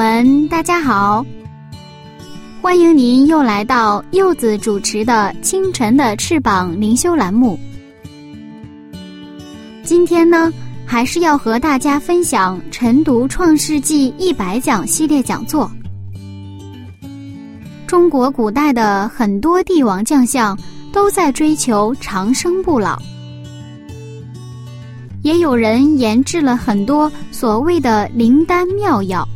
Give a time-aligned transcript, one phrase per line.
[0.00, 1.22] 们，大家好。
[2.62, 7.60] 欢迎您又来到柚子主持的《清晨的翅膀》灵修栏目。
[9.84, 10.50] 今天呢，
[10.86, 15.70] 还是要和大家分享晨读《创世纪》一百讲系列讲座。
[17.86, 20.58] 中国古代的很多帝王将相
[20.94, 22.98] 都在追求长生不老，
[25.22, 29.28] 也有人研制了很多所谓的灵丹妙药。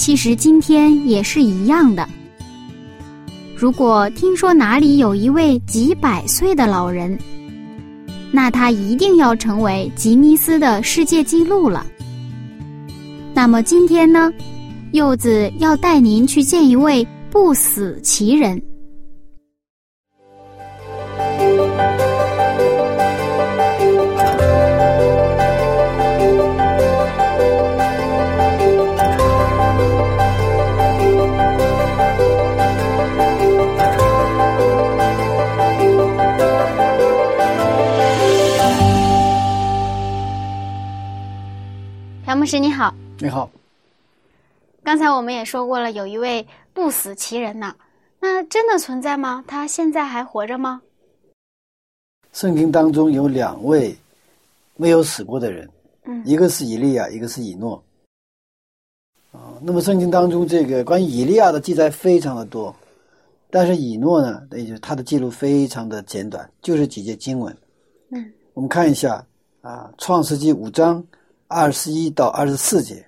[0.00, 2.08] 其实今天也是一样的。
[3.54, 7.18] 如果听说哪里有一位几百岁的老人，
[8.32, 11.84] 那他一定要成为吉尼斯的世界纪录了。
[13.34, 14.32] 那么今天呢，
[14.92, 18.58] 柚子要带您去见一位不死奇人。
[42.40, 43.50] 牧师你好，你好。
[44.82, 47.74] 刚才我们也说过了，有一位不死奇人呐，
[48.18, 49.44] 那真的存在吗？
[49.46, 50.80] 他现在还活着吗？
[52.32, 53.94] 圣经当中有两位
[54.76, 55.68] 没有死过的人，
[56.04, 57.84] 嗯一个是以利亚，一个是以诺。
[59.32, 62.74] 啊，那么圣经当中这个关于以利亚的记载非常的多，
[63.50, 67.54] 但是以诺呢，也就是他的记录非常的简短，就是几节经文。
[68.08, 69.22] 嗯，我们看一下
[69.60, 71.04] 啊，《创世纪》五章
[71.52, 73.04] 二十一到二十四节。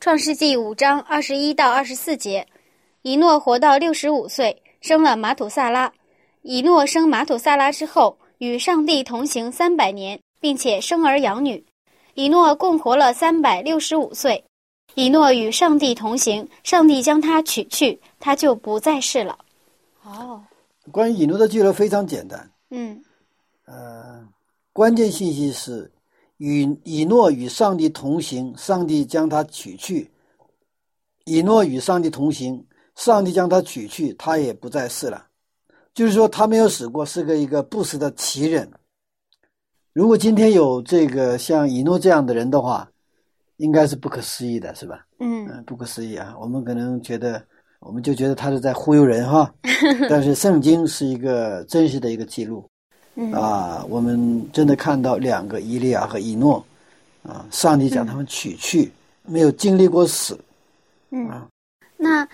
[0.00, 2.46] 创世纪五章二十一到二十四节，
[3.02, 5.92] 以诺活到六十五岁，生了马土萨拉。
[6.40, 11.62] 以诺生马土萨拉之后，与上帝同行三百年，并且生儿养女。
[12.14, 14.42] 以诺共活了三百六十五岁。
[14.94, 19.38] 以诺与上帝同行，上帝将他取去，他就不再世了。
[20.02, 20.42] 哦，
[20.90, 23.04] 关于以诺的记录非常简单，嗯
[23.66, 24.26] 呃，
[24.72, 25.92] 关键信息是
[26.38, 30.10] 与以诺与上帝同行，上帝将他取去。
[31.24, 35.26] 以诺与上帝同行，上帝将他取去，他也不再世了。
[35.94, 38.70] 就是说，他没有死过，是个一个不死的奇人。
[39.92, 42.88] 如果今天有这个像以诺这样的人的话，
[43.56, 45.06] 应该是不可思议的，是吧？
[45.18, 46.36] 嗯嗯，不可思议啊！
[46.38, 47.42] 我们可能觉得，
[47.80, 49.50] 我们就觉得他是在忽悠人哈。
[50.10, 52.68] 但是圣经是一个真实的一个记录。
[53.16, 53.32] 嗯。
[53.32, 56.64] 啊，我们真的看到两个伊利亚和以诺，
[57.22, 58.92] 啊，上帝将他们取去，
[59.24, 60.38] 没有经历过死，
[61.10, 61.28] 嗯。
[61.28, 61.46] 啊。
[61.96, 62.26] 那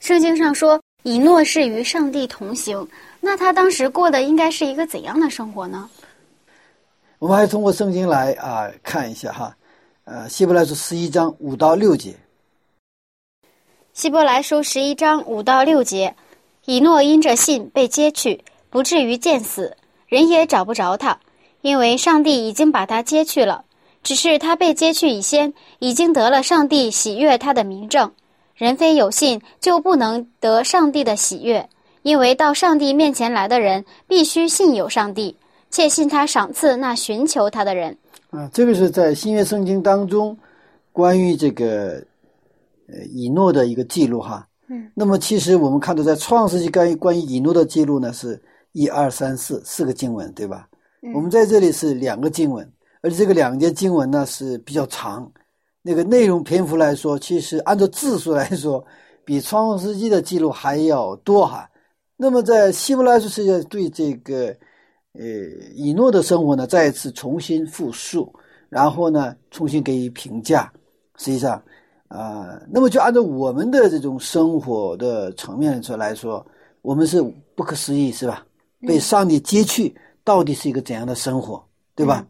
[0.00, 2.86] 圣经上说以诺是与上帝同行，
[3.20, 5.88] 那他当时过的应该是一个怎样的生活呢？
[7.20, 9.56] 我们还通过圣经来啊看一下哈，
[10.04, 12.14] 呃，希伯来书十一章五到六节，
[13.94, 16.14] 希伯来书十一章五到六节，
[16.66, 19.74] 以诺因着信被接去，不至于见死，
[20.06, 21.18] 人也找不着他，
[21.62, 23.64] 因为上帝已经把他接去了。
[24.02, 28.12] 只是他被接去以先，已经得了上帝喜悦他的名证。
[28.54, 31.68] 人非有信，就不能得上帝的喜悦，
[32.02, 35.36] 因为到上帝面前来的人，必须信有上帝，
[35.70, 37.96] 且信他赏赐那寻求他的人。
[38.30, 40.36] 啊，这个是在新约圣经当中
[40.92, 42.04] 关于这个
[42.88, 44.46] 呃以诺的一个记录哈。
[44.68, 44.90] 嗯。
[44.94, 48.40] 那么其实我们看到在创世纪关于关于以诺的记录呢是
[48.74, 50.68] 一二三四四个经文对吧？
[51.14, 52.70] 我们在这里是两个经文，
[53.02, 55.30] 而且这个两节经文呢是比较长，
[55.80, 58.84] 那个内容篇幅来说，其实按照字数来说，
[59.24, 61.70] 比创世纪的记录还要多哈。
[62.16, 64.46] 那么在希伯来书世界对这个
[65.12, 65.22] 呃
[65.74, 68.32] 以诺的生活呢再一次重新复述，
[68.68, 70.72] 然后呢重新给予评价。
[71.16, 71.62] 实际上
[72.08, 76.44] 啊、那么就按照我们的这种生活的层面说来说，
[76.80, 77.20] 我们是
[77.54, 78.44] 不可思议是吧？
[78.86, 82.26] 被上帝接去，到底是一个怎样的生活，对吧？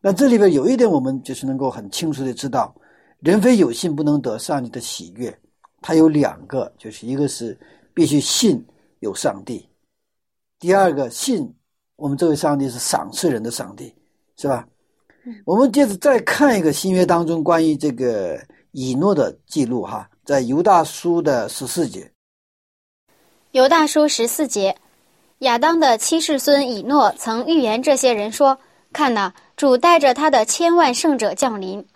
[0.00, 2.74] 那这里边有一点，我们就是能够很清楚的知道，
[3.20, 5.36] 人非有信不能得上帝的喜悦。
[5.80, 7.58] 它有两个，就是一个是
[7.94, 8.64] 必须信
[9.00, 9.68] 有上帝；
[10.58, 11.52] 第二个，信
[11.96, 13.94] 我们这位上帝是赏赐人的上帝，
[14.36, 14.66] 是吧？
[15.44, 18.40] 我们接着再看一个新约当中关于这个
[18.72, 22.10] 以诺的记录哈，在犹大书的十四节。
[23.50, 24.74] 犹大书十四节，
[25.40, 28.58] 亚当的七世孙以诺曾预言这些人说
[28.92, 31.86] ：“看呐，主带着他的千万圣者降临。”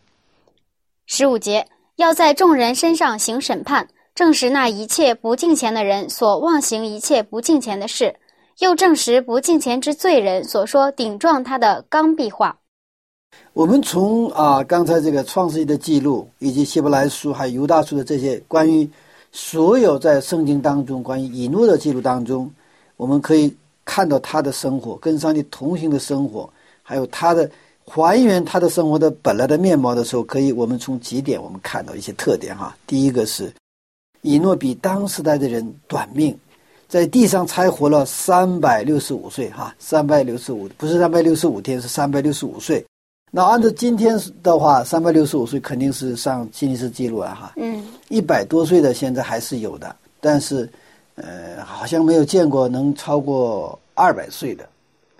[1.07, 1.67] 十五节，
[1.97, 8.15] 要在众人身上行审判，证实那一切不敬虔的人所妄行一切不敬虔的事，
[8.61, 12.57] 又证实不敬虔之罪人所说顶撞他的刚愎话。
[13.55, 18.89] 我们从啊刚才这个创世纪的记录，以及希伯来书还有犹大书的这些关于
[19.33, 22.49] 所有在圣经当中关于以诺的记录当中，
[22.97, 23.55] 我们可以
[23.85, 26.49] 看到他的生活跟上帝同行的生活，
[26.83, 27.51] 还有他的
[27.85, 32.77] 还原他的生活的本来的面貌的时候，可以我们从几点我们看到一些特点哈。
[32.87, 33.53] 第一个是
[34.21, 36.39] 以诺比当时代的人短命，
[36.89, 42.85] 在地上才活了三百六十五岁哈，三百六十五不是三百六十五天，是三百六十五岁。
[43.35, 47.55] 那按照今天的话，三百六十五岁肯定是上吉尼斯纪录了哈。
[47.57, 50.71] 嗯，一百多岁的现在还是有的，但是，
[51.15, 54.69] 呃，好像没有见过能超过二百岁的。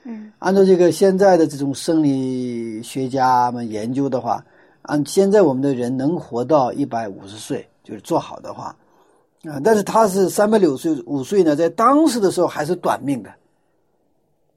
[0.05, 4.45] 嗯，按照这个现在的这种生理学家们研究的话，
[4.83, 8.75] 按现在我们的人能活到一百五十岁，就是做好的话，
[9.45, 13.31] 啊，但是他是三百六岁五岁呢，在当时的时候还是短命的。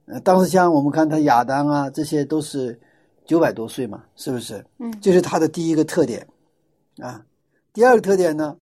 [0.06, 2.80] 呃，当时像我们看他亚当啊，这些都是。
[3.28, 4.64] 九百多岁嘛，是不是？
[4.78, 6.28] 嗯，这是他的第一个特点，
[7.00, 7.20] 啊，
[7.74, 8.56] 第二个特点呢，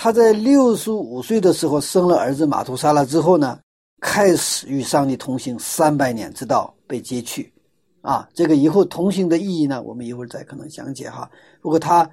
[0.00, 3.58] 他在六十五岁的时候生了儿子马图沙拉之后呢，
[4.00, 7.52] 开始与上帝同行三百年，直到被接去，
[8.00, 11.28] 啊，这个以后同行的意义呢，我们一会儿再可能讲解哈。
[11.60, 12.08] 不过他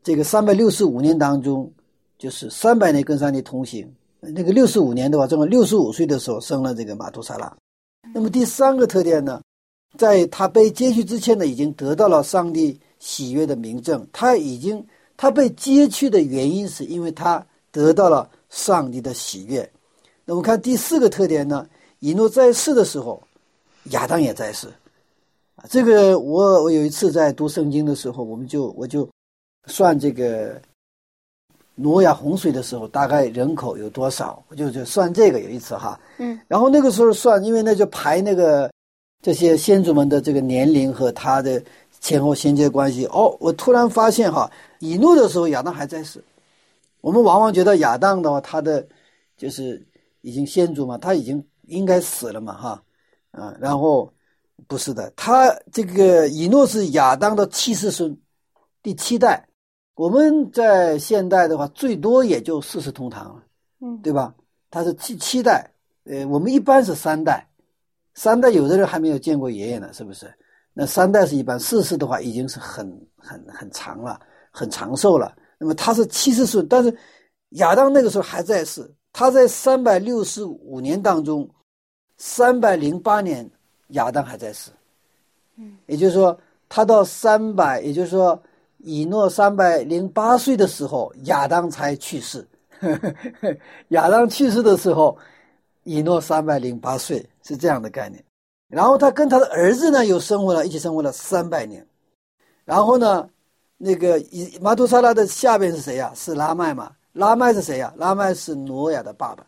[0.00, 1.68] 这个三百六十五年当中，
[2.20, 7.52] 就是三百年跟上帝同行，那个六十五年的话，正好六十五岁的时候生了这个马图沙拉。
[8.14, 9.40] 那么第三个特点呢？
[9.98, 14.06] 在他被接去之前呢，已经得到了上帝喜悦的明证。
[14.12, 19.68] 他已经他被接去的原因，是因为他得到了上帝的喜悦。
[20.24, 21.66] 那我们看第四个特点呢，
[22.00, 23.22] 以诺在世的时候，
[23.90, 24.68] 亚当也在世。
[25.56, 29.08] 啊，这个我我有一次在读圣经的时候，我们就我就
[29.66, 30.60] 算这个
[31.74, 35.98] 挪亚洪水的时候，大概人口有多少，我就就算这个有一次哈。
[36.18, 36.38] 嗯。
[36.48, 38.70] 然后那个时候算，因为那就排那个。
[39.22, 41.62] 这些先祖们的这个年龄和他的
[42.04, 46.22] 前后衔接关系哦，我突然发现哈，以诺的时候亚当还在世。
[47.00, 48.86] 我们往往觉得亚当的话，他的
[49.38, 49.82] 就是
[50.20, 52.82] 已经先祖嘛，他已经应该死了嘛哈，
[53.30, 54.12] 啊，然后
[54.68, 58.14] 不是的，他这个以诺是亚当的七世孙，
[58.82, 59.48] 第七代。
[59.94, 63.42] 我们在现代的话，最多也就四世同堂了，
[63.80, 64.34] 嗯，对吧？
[64.70, 65.70] 他是七七代，
[66.04, 67.48] 呃，我们一般是三代。
[68.12, 70.30] 三代有的人还没有见过爷爷呢，是不是？
[70.74, 72.84] 那三代是一般，四世的话已经是很
[73.16, 75.34] 很很长了，很长寿了。
[75.56, 76.94] 那么他是七十岁，但是
[77.50, 78.92] 亚当那个时候还在世。
[79.12, 81.48] 他在三百六十五年当中，
[82.18, 83.48] 三百零八年
[83.88, 84.70] 亚当还在世。
[85.56, 86.36] 嗯，也就是说，
[86.68, 88.42] 他到三百，也就是说
[88.78, 92.46] 以诺三百零八岁的时候，亚当才去世。
[93.90, 95.16] 亚当去世的时候。
[95.86, 98.24] 以诺三百零八岁是这样的概念，
[98.68, 101.86] 然后他跟他的儿子呢又生活了一起生活了三百年，
[102.64, 103.28] 然后呢，
[103.76, 106.12] 那个以马图萨拉的下边是谁呀？
[106.14, 106.92] 是拉麦嘛？
[107.12, 107.92] 拉麦是谁呀？
[107.96, 109.46] 拉麦是挪亚的爸爸。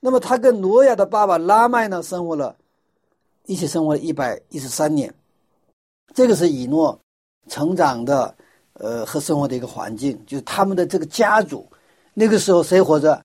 [0.00, 2.56] 那么他跟挪亚的爸爸拉麦呢生活了，
[3.46, 5.12] 一起生活了一百一十三年，
[6.14, 6.98] 这个是以诺
[7.48, 8.34] 成长的
[8.74, 11.68] 呃和生活的一个环境，就是他们的这个家族，
[12.14, 13.20] 那个时候谁活着？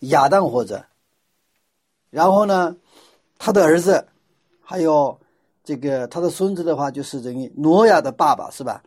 [0.00, 0.84] 亚当活着。
[2.10, 2.76] 然后呢，
[3.38, 4.04] 他的儿子，
[4.70, 5.18] 还有
[5.64, 8.82] 这个他的孙子的话，就是等于挪亚的爸爸是吧？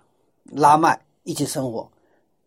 [0.52, 1.90] 拉麦一起生活，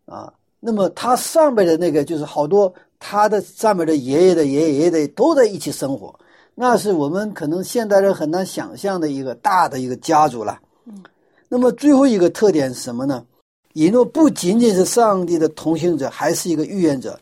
[0.05, 6.17] 啊，那么他上面的那个就是好多他的上面的爷爷的爷爷爷的都在一起生活，
[6.53, 10.57] 那是我们可能现代人很难想象的一个大的一个家族了。
[10.85, 11.03] 嗯，
[11.49, 13.25] 那么最后一个特点是什么呢？
[13.73, 17.19] 以诺不仅仅是上帝的同行者，还是一个预言者。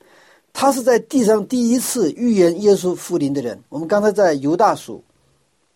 [0.56, 3.60] 他是在地上第一次预言耶稣复临的人。
[3.70, 5.04] 我们刚才在犹大书，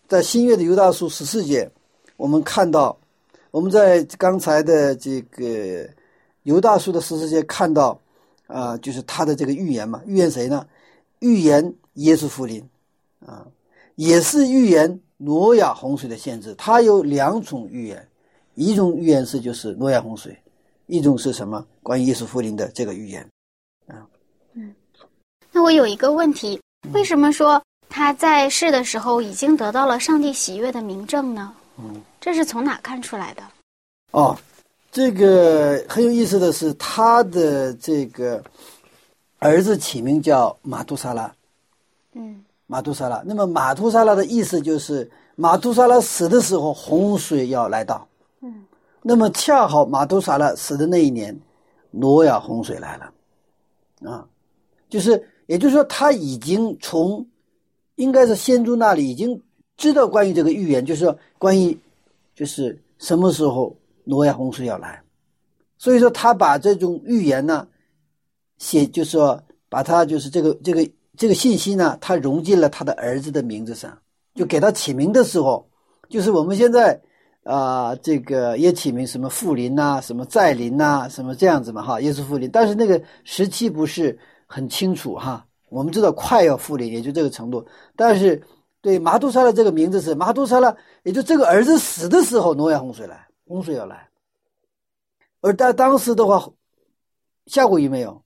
[0.08, 1.70] 在新约的犹大书十四节，
[2.16, 2.98] 我们看到，
[3.50, 5.86] 我们在刚才的这个
[6.44, 8.00] 犹大书的十四节看到，
[8.46, 10.00] 啊，就是他的这个预言嘛。
[10.06, 10.66] 预言谁呢？
[11.18, 12.66] 预言耶稣复临，
[13.26, 13.46] 啊，
[13.96, 16.54] 也是预言挪亚洪水的限制。
[16.54, 18.08] 他有两种预言，
[18.54, 20.34] 一种预言是就是挪亚洪水，
[20.86, 21.66] 一种是什么？
[21.82, 23.28] 关于耶稣复临的这个预言。
[23.86, 24.08] 啊，
[24.54, 24.74] 嗯
[25.52, 26.58] 那我有一个问题，
[26.94, 31.52] 为什么说他在世的时候已经得到了上帝喜悦的明证呢？
[31.78, 33.42] 嗯，这是从哪看出来的？
[34.10, 34.36] 哦，
[34.90, 38.42] 这个很有意思的是，他的这个
[39.38, 41.32] 儿子起名叫马杜萨拉。
[42.14, 43.22] 嗯，马杜萨拉。
[43.24, 48.06] 那么马杜萨拉的意思就是马杜萨拉死的时候洪水要来到。
[48.40, 48.64] 嗯，
[49.02, 51.38] 那么恰好马杜萨拉死的那一年，
[51.90, 54.10] 挪亚洪水来了。
[54.10, 54.24] 啊，
[54.88, 57.24] 就是也就是说，他已经从
[57.98, 59.42] 应该是先祖那里已经
[59.76, 61.76] 知道关于这个预言，就是说关于
[62.34, 65.02] 就是什么时候挪亚洪水要来，
[65.76, 67.66] 所以说他把这种预言呢
[68.58, 73.98] 写，就是说把他就是这个这个这个信息呢，他融进了他的儿子的名字上，
[74.34, 75.68] 就给他起名的时候，
[76.08, 77.00] 就是我们现在
[77.42, 85.44] 啊这个也起名什么富林呐，什么再林呐，什么这样子嘛哈，耶稣富林，但是那个时期不是很清楚哈。
[85.70, 87.66] 我们知道快要复临，也就这个程度。
[87.94, 88.42] 但是
[88.80, 94.08] 对马杜莎拉这个名字是马杜莎拉，也就这个儿子死的时候，挪亚洪水来，洪水要来。
[95.40, 96.48] 而在当时的话，
[97.46, 98.22] 下过雨没有？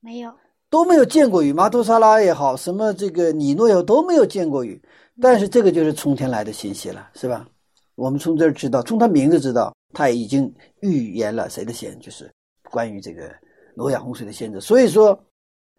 [0.00, 0.32] 没有，
[0.70, 1.52] 都没有见过雨。
[1.52, 4.80] 马杜莎拉也好，什么这个尼诺也好，都没有见过雨。
[5.20, 7.48] 但是这个就是从天来的信息了，是吧？
[7.94, 12.30] 我们从这儿知道，从他名字知道，他已经预言了谁的先，就是
[12.70, 13.34] 关于这个
[13.74, 14.60] 挪亚洪水的先知。
[14.60, 15.18] 所以说，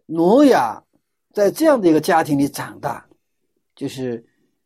[0.06, 0.82] 挪亚。
[1.38, 3.06] 在这样的一个家庭里长大，
[3.76, 4.24] 就是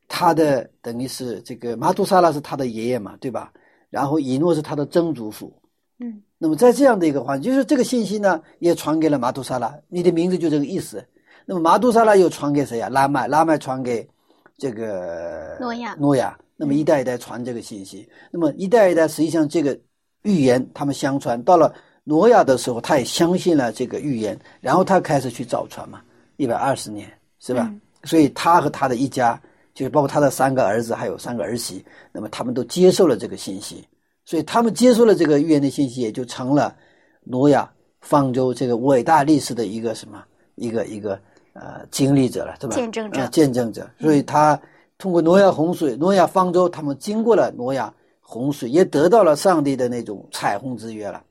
[0.09, 3.53] 他的等于是这个马杜萨拉是他的爷爷嘛，对吧？
[3.91, 5.53] 然后以诺是他的曾祖父，
[5.99, 6.23] 嗯。
[6.39, 11.07] 那么在这样的一个环境，就是这个信息呢，也传给了马杜萨拉，你的名字就这个意思。
[11.45, 12.89] 那么马杜萨拉又传给谁呀？
[12.89, 14.09] 拉麦，拉麦传给
[14.57, 16.37] 这个诺亚，诺亚。
[16.57, 19.79] 那么一代一代传这个信息，那么一代一代，实际上这个
[20.23, 21.75] 预言他们相传到了
[22.05, 26.01] 诺亚的时候，他也相信了这个预言，然后他开始去造船嘛。
[26.43, 27.09] 一百二十年
[27.39, 27.73] 是吧？
[28.03, 29.41] 所以他和他的一家，
[29.75, 33.87] 就是包括他的三个儿子，还有三个儿媳，那么他们都接受了这个信息，
[34.25, 36.75] 所以他们接受了这个预言的信息，也就成了
[37.23, 37.71] 挪亚
[38.01, 40.25] 方舟这个伟大历史的一个什么
[40.57, 41.17] 一个一个
[41.53, 42.75] 呃经历者了，对吧？
[42.75, 43.89] 见证者，见证者。
[44.01, 44.61] 所以他
[44.99, 51.23] 通过挪亚洪水、挪亚方舟，他们经过了挪亚洪水，也得到了上帝的那种彩虹之约了，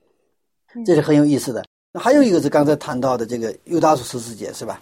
[0.86, 1.66] 这是很有意思的。
[1.92, 4.82] 那还有一个是刚才谈到的这个犹大书十四节，是吧？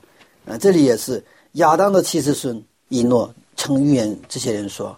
[0.49, 4.97] 啊，这里也是亚当的七子孙以诺称预言，这些人说，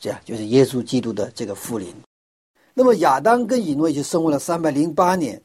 [0.00, 1.94] 这样就是耶稣基督的这个复临。
[2.72, 5.42] 那么亚当跟以诺一起生活了三百零八年，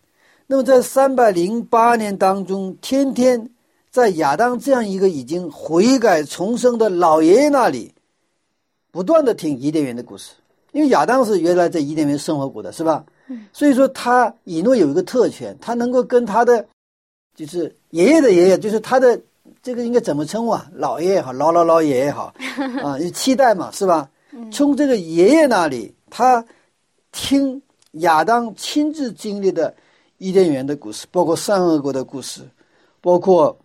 [0.48, 3.50] 那么在三百零八年当中，天天
[3.92, 7.94] 在亚当这样一个已经悔改重生的老爷爷那里，
[8.90, 10.32] 不断的听伊甸园的故事，
[10.72, 13.04] 因为亚当是原来在伊甸园生活过的，是吧？
[13.28, 16.66] 嗯，所以说他以诺有一个特权，他能够跟他的。
[17.38, 19.18] 就是爷爷的爷爷，就是他的
[19.64, 20.70] 这个应该怎么称呼啊？
[20.74, 22.34] 老爷也好，老老老爷也好，
[22.84, 24.10] 啊，有期待嘛，是吧？
[24.52, 26.44] 从这个爷爷那里，他
[27.14, 27.62] 听
[27.92, 29.74] 亚当亲自经历的
[30.18, 32.42] 伊甸园的故事，包括善恶国的故事，
[33.00, 33.58] 包括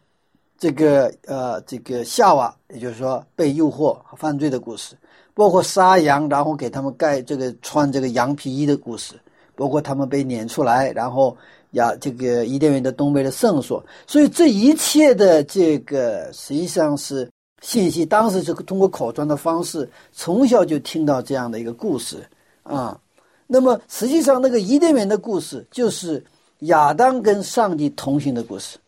[0.56, 4.94] 这个呃这个夏娃，也就是说被诱惑和犯罪的故事，
[5.34, 9.14] 包括杀羊然后给他们盖这个穿这个羊皮衣的故事，
[9.56, 11.37] 包括他们被撵出来，然后。
[11.73, 17.31] 呀，这个伊甸园的东北的圣所，所以这一切的这个实际上是
[17.62, 22.17] 信息，当时是通过口传的方式，从小就听到这样的一个故事
[22.62, 22.99] 啊。
[23.47, 26.25] 那么实际上，那个伊甸园的故事就是
[26.61, 28.79] 亚当跟上帝同行的故事。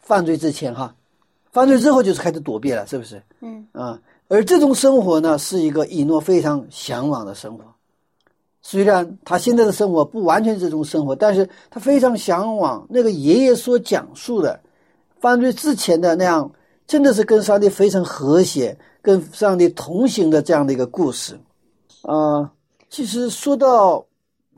[0.00, 0.94] 犯罪之前哈，
[1.52, 3.22] 犯罪之后就是开始躲避了，是不是？
[3.40, 7.64] 嗯啊，而这种生活呢，是一个以诺非常向往的生活。
[8.62, 14.60] 虽然他现在的生活不完全这种生活，但是他非常向往那个爷爷所讲述的
[15.18, 16.50] 犯罪之前的那样，
[16.86, 21.38] 真的是跟上帝非常和谐、跟上帝同行的这样的一个故事。
[22.02, 22.50] 啊，
[22.90, 24.04] 其实说到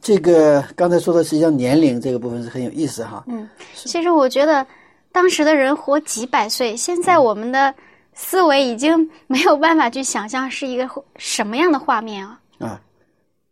[0.00, 3.22] 这个刚才说的，实际上年龄这个部分是很有意思哈。
[3.28, 4.66] 嗯，其实我觉得
[5.12, 7.72] 当时的人活几百岁，现在我们的
[8.14, 12.40] 思维已经没有办法去想象是一个什么样的画面啊。
[12.58, 12.80] 啊。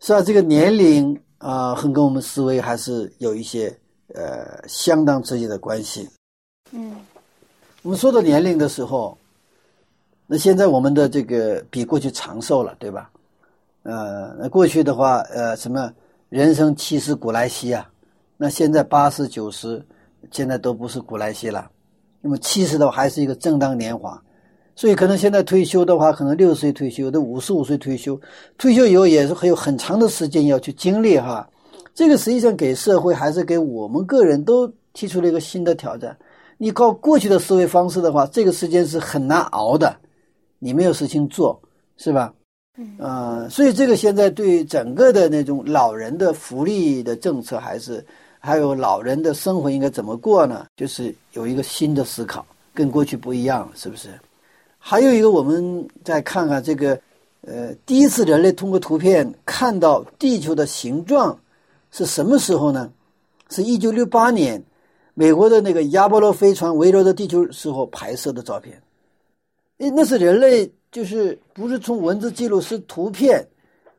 [0.02, 3.68] 是啊，这个年龄啊，很跟我们思维还是有一些
[4.14, 6.08] 呃相当直接的关系。
[6.70, 6.96] 嗯，
[7.82, 9.16] 我们说到年龄的时候，
[10.26, 13.10] 那现在我们的这个比过去长寿了，对吧？
[13.82, 15.92] 呃，那过去的话，呃，什么
[16.30, 17.86] 人生七十古来稀啊，
[18.38, 19.84] 那现在八十九十，
[20.30, 21.70] 现在都不是古来稀了。
[22.22, 24.22] 那么七十的话，还是一个正当年华。
[24.80, 28.18] 所以可能现在退休的话，可能六十岁退休，有的五十五岁退休。
[28.56, 31.46] 退休以后也是还有很长的时间要去经历哈。
[31.94, 36.16] 这个实际上给社会还是给我们个人都提出了一个新的挑战。
[36.56, 39.94] 你靠过去的思维方式的话，这个时间是很难熬的，
[40.58, 41.60] 你没有事情做，
[41.98, 42.32] 是吧？
[42.78, 48.02] 嗯，呃，所以这个现在对整个的那种老人的福利的政策，还是
[48.38, 50.64] 还有老人的生活应该怎么过呢？
[50.74, 54.08] 就是有一个新的思考，跟过去不一样，是不是？
[54.90, 57.00] 还有一个，我们再看看这个，
[57.42, 61.38] 呃，第一次人类通过图片看到地球的形状
[61.92, 62.92] 是什么时候呢？
[63.50, 64.60] 是一九六八年，
[65.14, 68.82] 美国的那个亚波罗飞船围绕着地球时候拍摄的照片。
[69.78, 70.68] 诶，那是人类。
[70.90, 73.46] 就是不是从文字记录，是图片，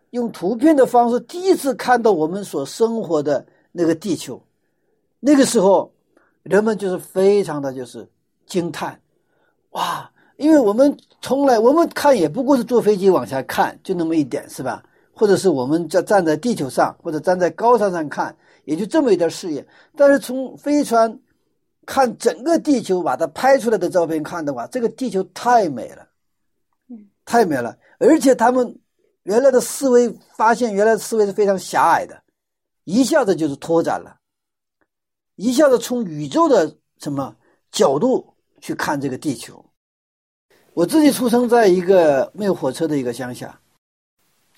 [0.09, 4.43] 用图片的方式第一次看到我们所生活的那个地球。
[5.21, 5.89] 那个时候，
[6.43, 8.05] 人们就是非常的就是
[8.45, 8.99] 惊叹，
[9.69, 10.11] 哇！
[10.41, 14.83] 因为我们从来我们看也不过是坐飞机往下看，就那么一点，是吧？
[15.13, 19.63] 或者是我们在站在地球上，或者站在高山上看，也就这么一点视野。
[19.95, 21.19] 但是从飞船
[21.85, 26.07] 看整个地球，把它拍出来的照片看的话，这个地球太美了。
[27.23, 28.79] 太美了，而且他们
[29.21, 32.19] 原来的思维发现，原来的思维是非常狭隘的，
[32.85, 34.17] 一下子就是拓展了，
[35.35, 37.35] 一下子从宇宙的什么
[37.71, 39.63] 角度去看这个地球。
[40.73, 43.59] 我自己出生在一个没有火车的一个乡下，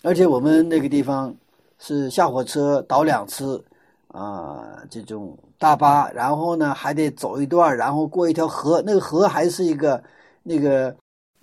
[0.03, 1.33] 而且我们那个地方
[1.79, 3.63] 是下火车倒两次
[4.09, 10.01] 啊，这种大巴，然后呢还得走一段，然后过一条河，那个河还是一个
[10.43, 10.95] 那个。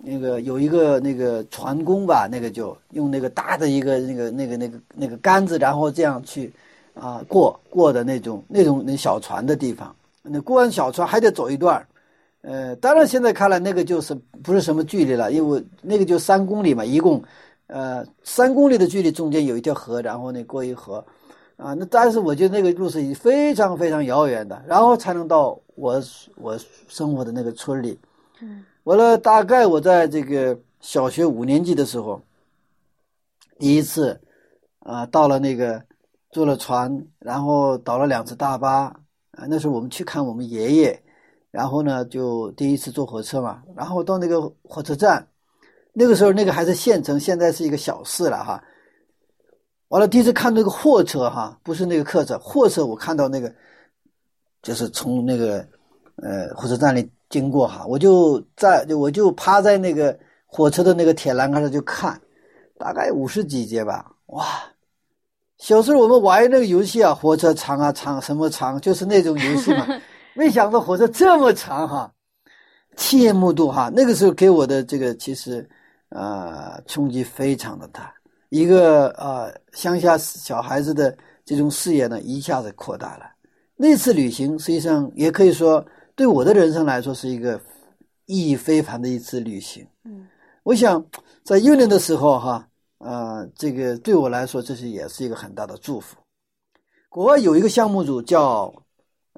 [0.03, 6.51] 那个有一个那个船工吧，那个就用那个大的一个那个那个那个那个杆子，然后这样去
[6.95, 9.95] 啊过过的那种那种那小船的地方。
[10.23, 11.87] 那过完小船还得走一段
[12.41, 17.23] 呃，当然现在看来那个就是不是什么距离了，因为那个就三公里嘛，一共
[17.67, 21.05] 呃三公里的距离，中间有一条河，然后呢过一河
[21.57, 21.73] 啊。
[21.73, 26.01] 那但是我觉得那个路是非常非常遥远的，然后才能到我
[26.35, 27.99] 我生活的那个村里。
[28.41, 28.63] 嗯。
[28.83, 32.19] 完了，大概我在这个小学五年级的时候，
[33.59, 34.19] 第一次
[34.79, 35.79] 啊，到了那个
[36.31, 38.85] 坐了船，然后倒了两次大巴
[39.33, 39.45] 啊。
[39.47, 41.03] 那时候我们去看我们爷爷，
[41.51, 45.27] 然后呢，就第一次坐火车嘛，然后到那个火车站，
[45.93, 48.63] 那个时候那个还是县城，现在是一个小市了哈。
[49.89, 53.53] 完了，第一次看那个货车哈，不是那个客车，货车我看到那个，
[54.63, 55.65] 就是从那个
[56.15, 57.07] 呃火车站里。
[57.31, 62.19] 经过哈，我就在我就趴在那个火车的那个铁栏杆上就看，
[62.77, 64.11] 大概五十几节吧。
[64.25, 64.45] 哇，
[65.57, 69.87] 小时候我们玩那个游戏啊，火车长啊长什么长，就是那种游戏嘛。
[70.33, 72.13] 没想到火车这么长哈，
[72.95, 75.67] 亲眼目睹哈，那个时候给我的这个其实
[76.09, 78.13] 呃冲击非常的大。
[78.49, 83.25] 一个呃乡下小孩子的这种视野呢一下子扩大了。
[83.75, 85.85] 那次旅行实际上也可以说。
[86.13, 87.59] 对我的人生来说，是一个
[88.25, 89.87] 意义非凡的一次旅行。
[90.03, 90.27] 嗯，
[90.61, 91.03] 我想
[91.41, 92.67] 在幼年的时候，哈，
[92.99, 96.17] 呃，这个对我来说，这是也是一个很大的祝福。
[97.09, 98.71] 国外有一个项目组叫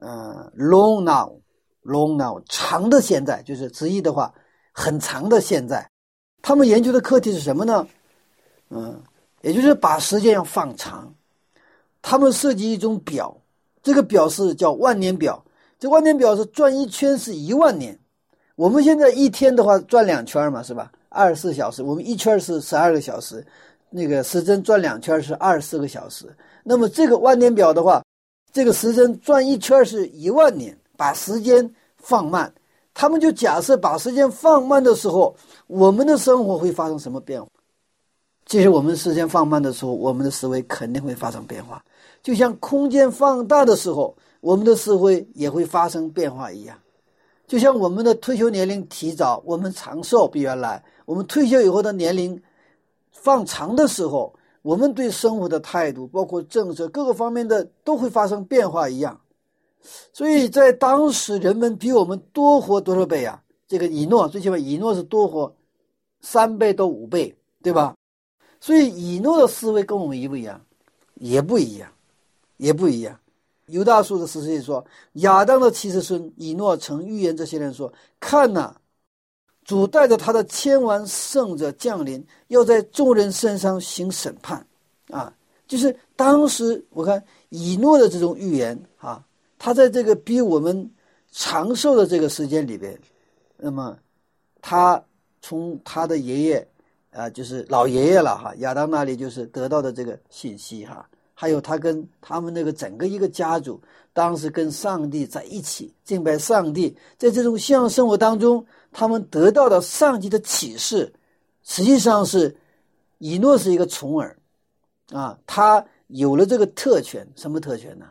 [0.01, 4.33] 嗯，Long Now，Long Now，长的现在，就是直译的话，
[4.71, 5.89] 很长的现在。
[6.41, 7.87] 他们研究的课题是什么呢？
[8.69, 9.01] 嗯，
[9.41, 11.13] 也就是把时间要放长。
[12.01, 13.37] 他们设计一种表，
[13.81, 15.43] 这个表是叫万年表。
[15.79, 17.97] 这万年表是转一圈是一万年，
[18.55, 20.91] 我们现在一天的话转两圈嘛，是吧？
[21.09, 23.45] 二十四小时，我们一圈是十二个小时，
[23.89, 26.25] 那个时针转两圈是二十四个小时。
[26.63, 28.02] 那么这个万年表的话，
[28.53, 32.53] 这个时针转一圈是一万年，把时间放慢，
[32.93, 35.35] 他们就假设把时间放慢的时候，
[35.67, 37.47] 我们的生活会发生什么变化？
[38.45, 41.83] 其实我们时间放慢的时候，我们的思维肯定会发生变化，
[42.21, 44.15] 就像空间放大的时候。
[44.43, 46.77] 我们的思维也会发生变化一样，
[47.47, 52.41] 就像我们的退休年龄提早，我们长寿比原来，我们退休以后的年龄
[53.13, 59.21] 放长的时候，我们对生活的态度，包括政策各个方面的都会发生变化一样。
[60.11, 63.43] 所以在当时，人们比我们多活多少倍啊？
[63.67, 65.53] 这个以诺最起码以诺是多活
[66.21, 67.95] 三倍到五倍，对吧？
[68.59, 70.59] 所以以诺的思维跟我们一不一样？
[71.15, 71.91] 也不一样，
[72.57, 73.19] 也不一样。
[73.67, 74.85] 犹大书的十四说
[75.23, 78.75] ：“亚当的七十孙以诺曾预言这些人说：‘看呐，
[79.63, 84.65] 主带着他的千万圣者降临，要在众人身上行审判。’
[85.11, 85.33] 啊，
[85.67, 89.23] 就是当时我看以诺的这种预言啊，
[89.59, 90.89] 他在这个比我们
[91.31, 92.99] 长寿的这个时间里边，
[93.57, 93.97] 那么
[94.61, 95.03] 他
[95.41, 96.67] 从他的爷爷
[97.11, 101.07] 啊，就是老爷爷了哈，亚当那里就是得到的这个信息哈。”
[101.43, 103.77] 还有他跟他们那个整个一个家族，
[104.13, 111.11] 当时跟上帝在一起敬拜上帝，在这种信仰生活当中，他们得到的上帝的启示，
[111.61, 112.55] 实际上是
[113.17, 114.37] 以诺是一个宠儿，
[115.11, 118.05] 啊，他有了这个特权，什么特权呢？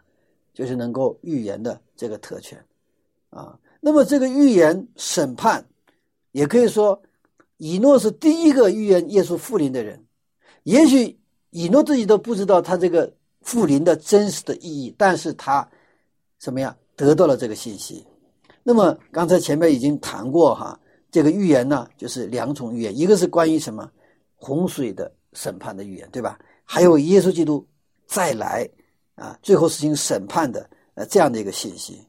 [0.53, 2.63] 就是能够预言的这个特权，
[3.31, 5.65] 啊，那么这个预言审判，
[6.33, 7.01] 也可以说，
[7.57, 10.05] 以诺是第一个预言耶稣复临的人，
[10.65, 11.19] 也许
[11.49, 13.13] 以诺自己都不知道他这个
[13.43, 15.69] 复临的真实的意义，但是他
[16.39, 18.07] 怎么样得到了这个信息？
[18.63, 20.79] 那么刚才前面已经谈过哈，
[21.11, 23.91] 这个预言呢，就是两种预言，一个是关于什么
[24.35, 26.39] 洪水的审判的预言，对吧？
[26.65, 27.67] 还有耶稣基督
[28.07, 28.69] 再来。
[29.15, 32.01] 啊，最后实行审判的呃这样的一个信息，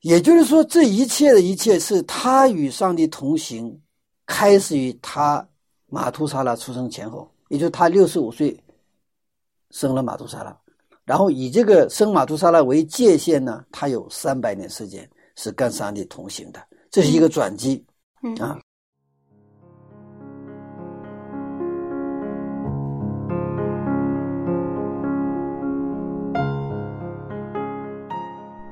[0.00, 3.78] 也就是说，这一切的一切是他与上帝同行，
[4.24, 5.46] 开始于他
[5.86, 8.56] 马图沙拉出生前后，也就是他六十五岁
[9.70, 10.56] 生了马杜莎拉，
[11.04, 17.84] 然后以这个生马杜莎拉为界限呢，他有三百年时间是跟上帝同行的，这是一个转机，
[18.40, 18.58] 啊。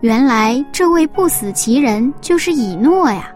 [0.03, 3.35] 原来这位不死奇人就是以诺呀！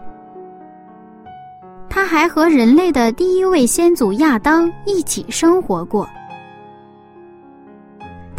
[1.89, 6.07] 他还和人类的第一位先祖亚当一起生活过。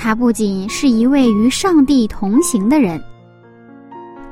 [0.05, 3.01] 他不仅是一位与上帝同行的人，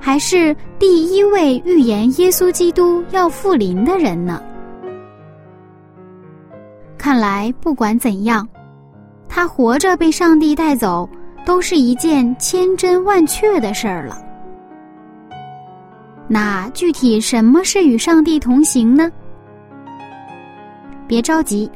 [0.01, 4.43] 还是第一位预言耶稣基督要复临的人呢。
[6.99, 8.49] 看来不管怎样，
[9.29, 11.09] 他活着被上帝带走。
[11.47, 14.23] 都是一件千真万确的事儿了。
[16.29, 19.11] 那具体什么是与上帝同行呢？
[21.09, 21.69] 别着急，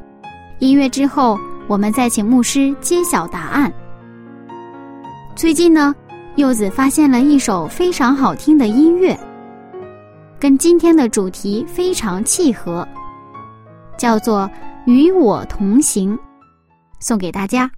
[0.58, 3.72] 音乐之后我们再请牧师揭晓答案。
[5.36, 5.92] 最近呢，
[6.36, 9.18] 柚子发现了一首非常好听的音乐，
[10.38, 12.86] 跟今天的主题非常契合，
[13.98, 14.42] 叫做
[14.86, 16.16] 《与我同行》，
[17.00, 17.68] 送给大家。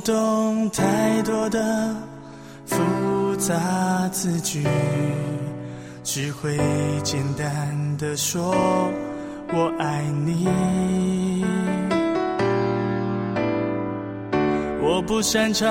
[0.00, 1.94] 懂太多的
[2.66, 2.76] 复
[3.36, 4.66] 杂字句，
[6.02, 6.58] 只会
[7.02, 8.54] 简单的说
[9.52, 10.48] 我爱你。
[14.82, 15.68] 我不擅长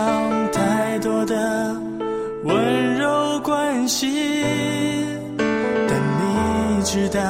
[0.51, 1.75] 太多的
[2.43, 4.43] 温柔关系，
[5.37, 7.21] 但你知道，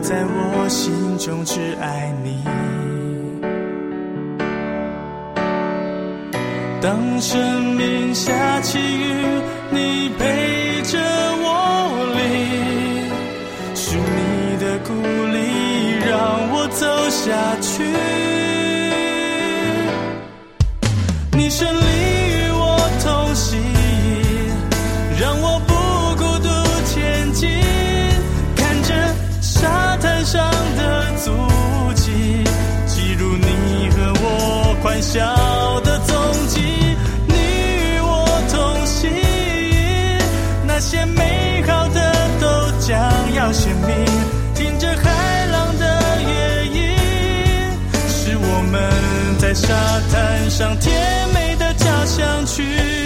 [0.00, 2.42] 在我心中只爱你。
[6.82, 9.14] 当生命下起雨，
[9.70, 10.98] 你陪着
[11.38, 11.46] 我
[12.16, 13.06] 淋，
[13.76, 14.92] 是你的鼓
[15.30, 15.38] 励
[16.10, 16.18] 让
[16.50, 17.84] 我走下去。
[21.30, 23.62] 你胜利与我同行，
[25.20, 25.72] 让我不
[26.16, 26.48] 孤独
[26.86, 27.48] 前进。
[28.56, 28.92] 看着
[29.40, 31.30] 沙滩上的足
[31.94, 32.10] 迹，
[32.86, 35.20] 记录你和我欢笑
[35.84, 36.01] 的。
[40.82, 42.46] 些美好的都
[42.80, 44.04] 将要鲜明，
[44.52, 45.84] 听着海浪的
[46.22, 46.96] 乐音，
[48.08, 49.68] 是我们在沙
[50.10, 50.92] 滩上甜
[51.32, 53.01] 美的交响曲。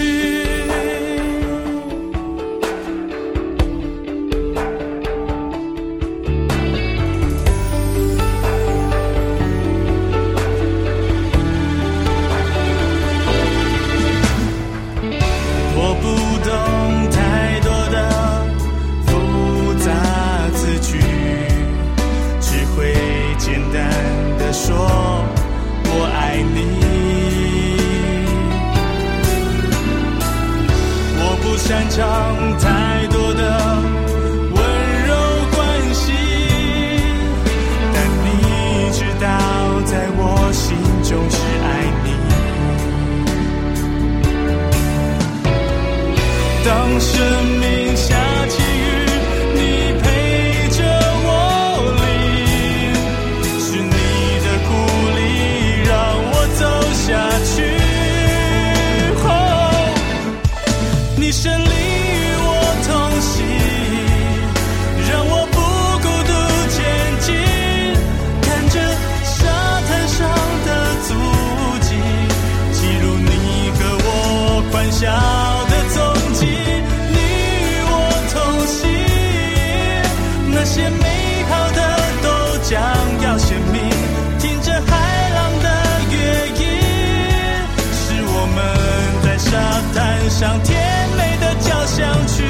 [90.29, 92.43] 上甜美的交响曲。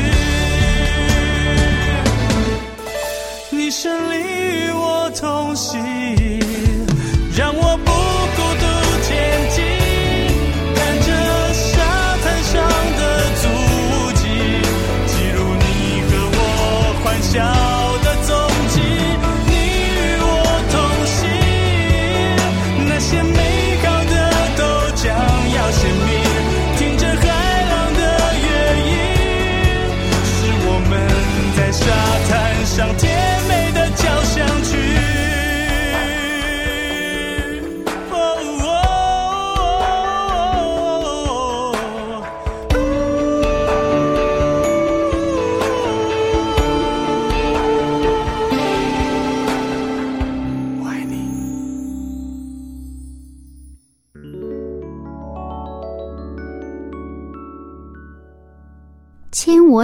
[3.51, 5.79] 你胜利与我同行，
[7.37, 7.93] 让我不
[8.37, 8.65] 孤独
[9.03, 9.63] 前进。
[10.75, 11.09] 看着
[11.53, 11.73] 沙
[12.23, 12.55] 滩上
[12.97, 13.01] 的
[13.41, 13.43] 足
[14.15, 14.23] 迹，
[15.07, 15.65] 记录你
[16.09, 16.41] 和我
[17.05, 17.35] 欢笑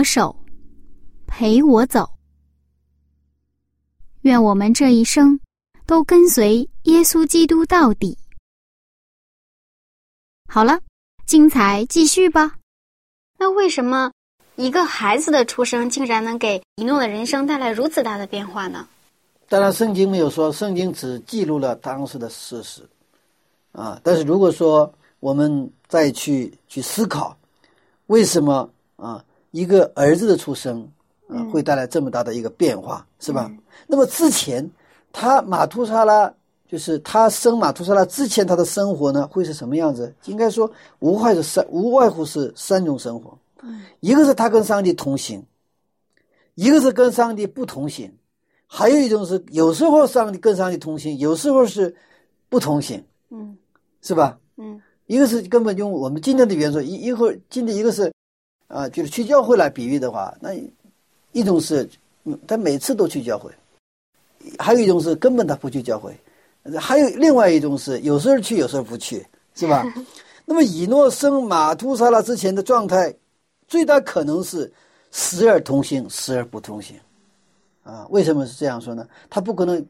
[0.02, 0.36] 手，
[1.26, 2.08] 陪我走。
[4.22, 5.40] 愿我们这一生
[5.86, 8.16] 都跟随耶稣基督到底。
[10.48, 10.80] 好了，
[11.26, 12.56] 精彩继续吧。
[13.38, 14.12] 那为什么
[14.56, 18.86] 一个孩子的出生竟然能给一诺的人生带来如此大的变化呢？
[19.48, 22.88] 当然，圣经没有说，圣经只记录了当时的事实，
[23.72, 24.00] 啊。
[24.04, 27.36] 但是如果说我们再去去思考，
[28.06, 30.86] 为什么啊一个儿子的出生
[31.28, 33.50] 啊会带来这么大的一个变化，是吧？
[33.86, 34.68] 那么之前
[35.12, 36.32] 他马图沙拉
[36.68, 40.12] 就是他生马图沙拉之前他的生活呢会是什么样子？
[40.24, 43.38] 应该说无外是三无外乎是三种生活，
[44.00, 45.44] 一个是他跟上帝同行，
[46.54, 48.12] 一个是跟上帝不同行。
[48.66, 51.94] 还有一种是，有时候上帝跟上帝同行，有时候是
[52.48, 53.56] 不同行，嗯
[54.00, 54.38] 是吧？
[54.56, 58.11] 嗯一个是根本用我们今天的元素，一一会儿今天一个是，
[58.72, 60.50] 啊、就是去教会来比喻的话，那
[61.32, 61.86] 一种是，
[62.24, 63.50] 嗯他每次都去教会，
[64.58, 66.16] 还有一种是根本他不去教会，
[66.80, 69.84] 还有另外一种是有时候去，有时候不去，是吧？
[70.46, 73.14] 那么以诺生马图沙拉之前的状态，
[73.68, 74.72] 最大可能是
[75.10, 76.96] 时而同行，时而不同行。
[77.84, 79.06] 啊，为什么是这样说呢？
[79.28, 79.84] 他不可能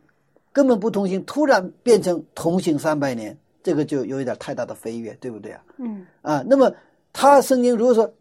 [0.52, 5.62] 根本不同行，突然变成同行三百年，这个就有一点太大的飞跃，对不对啊？
[5.78, 6.72] 嗯啊，那么
[7.12, 8.12] 他圣经如果说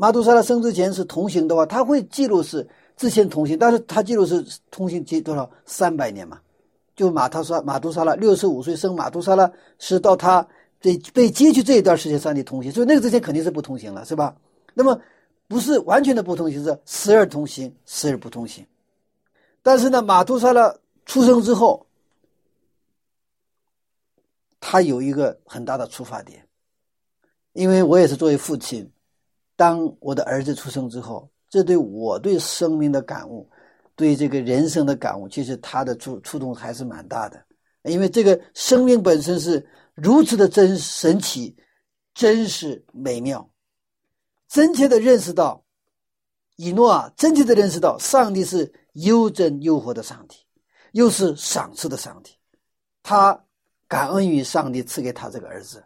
[0.00, 2.64] 马杜沙拉生之前是同行的话，他会记录是
[2.96, 6.40] 之前同行，但是他记录是同行几多少三百年嘛？
[6.94, 10.46] 就马他沙马杜沙拉六十五岁生马杜沙拉是到他
[10.80, 14.36] 被被接去这一段时间上帝同行，所以那个之前肯定是不同行了，是吧？
[14.72, 15.00] 那么
[15.48, 18.64] 不是完全的不同行，是时而同行，时而不同行。
[19.62, 20.72] 但是呢，马杜莎拉
[21.06, 21.84] 出生之后，
[24.60, 26.46] 他有一个很大的出发点，
[27.52, 28.88] 因为我也是作为父亲，
[29.58, 33.50] 当我的儿子出生之后，这对我对生命的感悟，
[33.96, 37.44] 对这个人生的感悟，其实他的触触动还是蛮大的，
[37.82, 41.56] 因为这个生命本身是如此的真神奇、
[42.14, 43.50] 真实、美妙，
[44.46, 45.64] 真切的认识到，
[46.54, 50.36] 以诺啊，真切的认识到，上帝是又真又活的上帝，
[50.92, 52.30] 又是赏赐的上帝，
[53.02, 53.44] 他
[53.88, 55.82] 感恩于上帝赐给他这个儿子。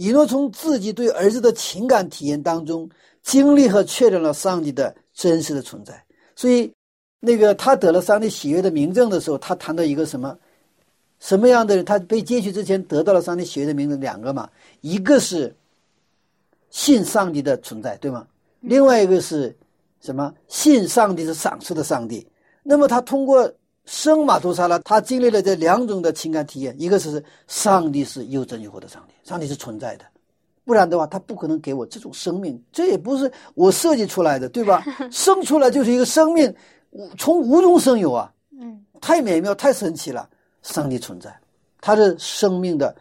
[0.00, 2.88] 以诺从自己对儿子的情感体验当中，
[3.22, 6.02] 经历和确认了上帝的真实的存在。
[6.34, 6.72] 所以，
[7.20, 10.38] 那个他得了上帝喜悦的名证的时候，他谈到一个什么
[11.18, 11.84] 什么样的人？
[11.84, 14.48] 他被接去之前得到了上帝喜悦的名证，两个嘛，
[14.80, 15.54] 一个是
[16.70, 18.26] 信上帝的存在，对吗？
[18.60, 19.54] 另外一个是
[20.00, 20.32] 什么？
[20.48, 22.26] 信上帝是赏赐的上帝。
[22.62, 23.52] 那么他通过
[23.90, 30.04] 生马图沙拉，他经历了这两种的情感体验，一个是上帝是又真又活的上帝，上帝是存在的，
[30.64, 34.80] 不然的话他不可能给我这种生命，这也不是我设计出来的，对吧？
[35.10, 36.54] 生出来就是一个生命，
[37.18, 40.30] 从无中生有啊，嗯太美妙，太神奇了。
[40.62, 41.36] 上帝存在，
[41.80, 42.94] 他是生命的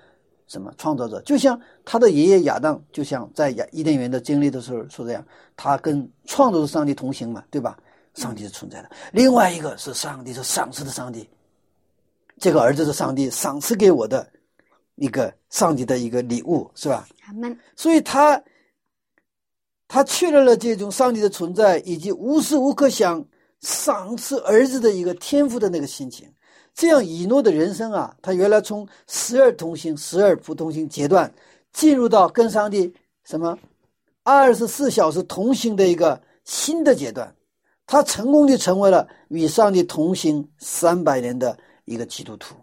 [0.47, 1.21] 什么创造者？
[1.21, 5.23] 就像他的爷爷亚当，就像在亚伊甸园的经历的时候说这样，
[5.55, 7.77] 他跟创造的上帝同行嘛，对吧？
[8.19, 8.91] 上帝是存在的。
[9.13, 11.27] 另外一个是上帝是赏赐的上帝，
[12.37, 14.29] 这个儿子是上帝赏赐给我的
[14.95, 17.07] 一个上帝的一个礼物，是吧？
[17.25, 17.57] 阿门。
[17.75, 18.41] 所以他
[19.87, 23.25] 他确认了这种上帝的存在，以及无时无刻想
[23.61, 26.31] 赏赐儿子的一个天赋的那个心情。
[26.75, 31.33] 这样以诺的人生啊，他原来从十二同行、十二不同行阶段，
[31.73, 33.57] 进入到跟上帝什么
[34.23, 37.35] 二十四小时同行的一个新的阶段，
[37.91, 42.53] 他成功的成为了与上帝同行三百年的一个基督徒，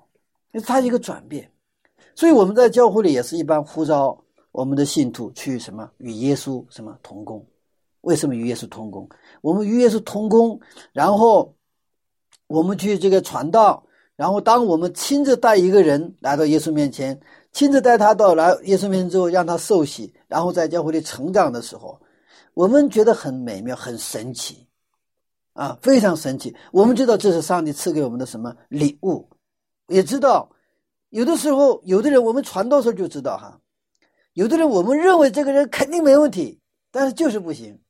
[0.53, 1.51] 那他一个转变。
[2.15, 4.17] 所以我们在教会里也是一般呼召
[4.53, 7.45] 我们的信徒去什么与耶稣什么同工。
[8.03, 9.09] 为什么与耶稣同工？
[9.41, 10.61] 我们与耶稣同工，
[10.93, 11.53] 然后
[12.47, 13.85] 我们去这个传道，
[14.15, 17.21] 然后当我们亲自带一个人来到耶稣面前。
[17.51, 22.01] 亲自带他到来耶稣面前之后，让他受洗，然后在教会里成长的时候，
[22.55, 24.65] 我们觉得很美妙、很神奇，
[25.57, 26.55] 啊，非常神奇。
[26.71, 29.29] 我们知道这是上帝赐给我们的什么礼物，
[29.89, 30.49] 也知道
[31.09, 33.59] 有的时候有的人我们传道时候就知道哈，
[34.35, 37.81] 有的人我们认为这个人肯定没问题，但是就是不行。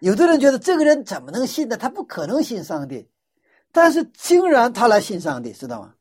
[0.00, 1.76] 有的人觉得这个人怎么能信呢？
[1.76, 3.08] 他不可能信上帝，
[3.72, 5.94] 但是竟然他来信上帝，知道吗？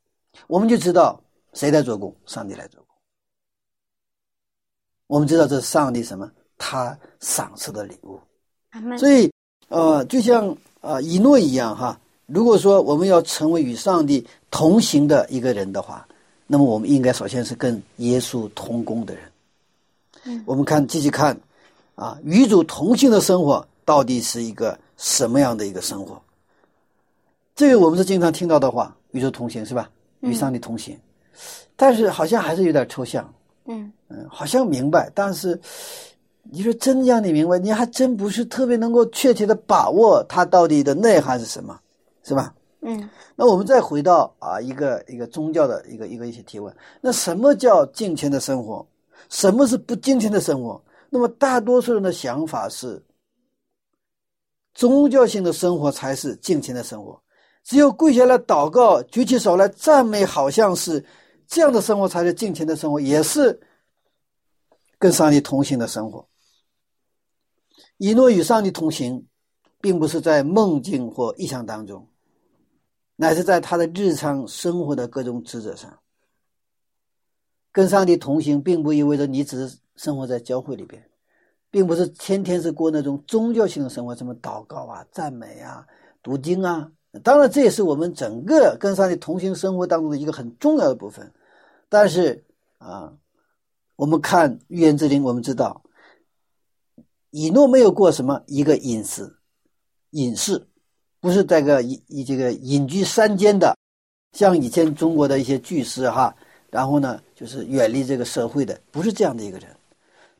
[0.48, 2.96] 我们就知道谁在做工，上帝来做工。
[5.08, 6.30] 我们知道这是上帝什么？
[6.58, 8.20] 他赏赐的礼物。
[8.98, 9.32] 所以，
[9.70, 12.00] 呃，就像呃一诺一样哈。
[12.28, 16.08] 如果说我们要成为与上帝同行的一个人的话，
[16.48, 19.24] 那么我们应该首先是跟耶稣同工的人。
[20.24, 21.38] 嗯，我们看继续看，
[21.96, 26.20] 啊，与主同行的生活到底是一个什么样的一个生活？
[27.56, 29.90] 这个我们是经常听到的话，与主同行是吧？
[30.22, 30.98] 与上帝同行，
[31.76, 33.32] 但是好像还是有点抽象。
[33.68, 35.60] 嗯嗯，好像明白，但是
[36.52, 41.80] 你说真让你明白，你还真不是特别能够确切的把握它到底的内涵是什么，
[42.24, 42.54] 是吧？
[42.82, 48.86] 嗯，那我们再回到啊一个一个宗教的一个一个一些提问，那什么叫敬虔的生活？
[49.30, 50.82] 什么是不敬虔的生活？
[51.10, 53.02] 那么大多数人的想法是，
[54.74, 57.20] 宗教性的生活才是敬虔的生活，
[57.64, 61.04] 只有跪下来祷告、举起手来赞美，好像是。
[61.48, 63.60] 这样的生活才是敬虔的生活，也是
[64.98, 66.28] 跟上帝同行的生活。
[67.98, 69.26] 以诺与上帝同行，
[69.82, 72.08] 并不是在梦境或意象当中，
[73.16, 75.98] 乃是在他的日常生活的各种职责上。
[77.72, 81.04] 跟上帝同行，并不意味着你只是生活在教会里边，
[81.70, 85.86] 并不是天天是过那种宗教性的生活，什么祷告啊、赞美啊、
[86.24, 86.90] 读经啊。
[87.24, 91.32] 当然，这也是我们整个跟上帝同行生活当中的一个很重要的部分。
[91.88, 92.44] 但是
[92.78, 93.14] 啊，
[93.96, 95.82] 我们看预言之灵，我们知道，
[97.38, 99.36] 以诺没有过什么一个隐私
[100.12, 100.66] 隐士，
[101.20, 103.78] 不是这个隐这个隐居山间的，
[104.32, 106.34] 像以前中国的一些巨师哈，
[106.70, 109.68] 然后呢，就是远离这个社会的，不是这样的一个人。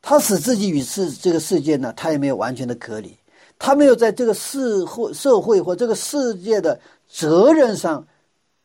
[0.00, 3.14] 他使自己与世这个世界呢，他也没有完全的隔离。
[3.58, 8.06] 他没有在这个社会、社会或这个世界的责任上，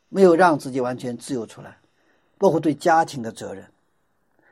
[0.07, 1.77] 没有让自己完全自由出来，
[2.37, 3.65] 包括对家庭的责任，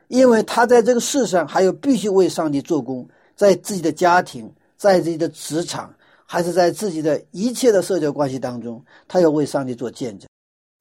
[0.08, 3.08] 因为他在这个世上还有必须为上帝做工，
[3.40, 5.90] 在自己的家庭、在自己的职场，
[6.26, 10.28] 还是在自己的一切的社交关系当中，他要为上帝做见证。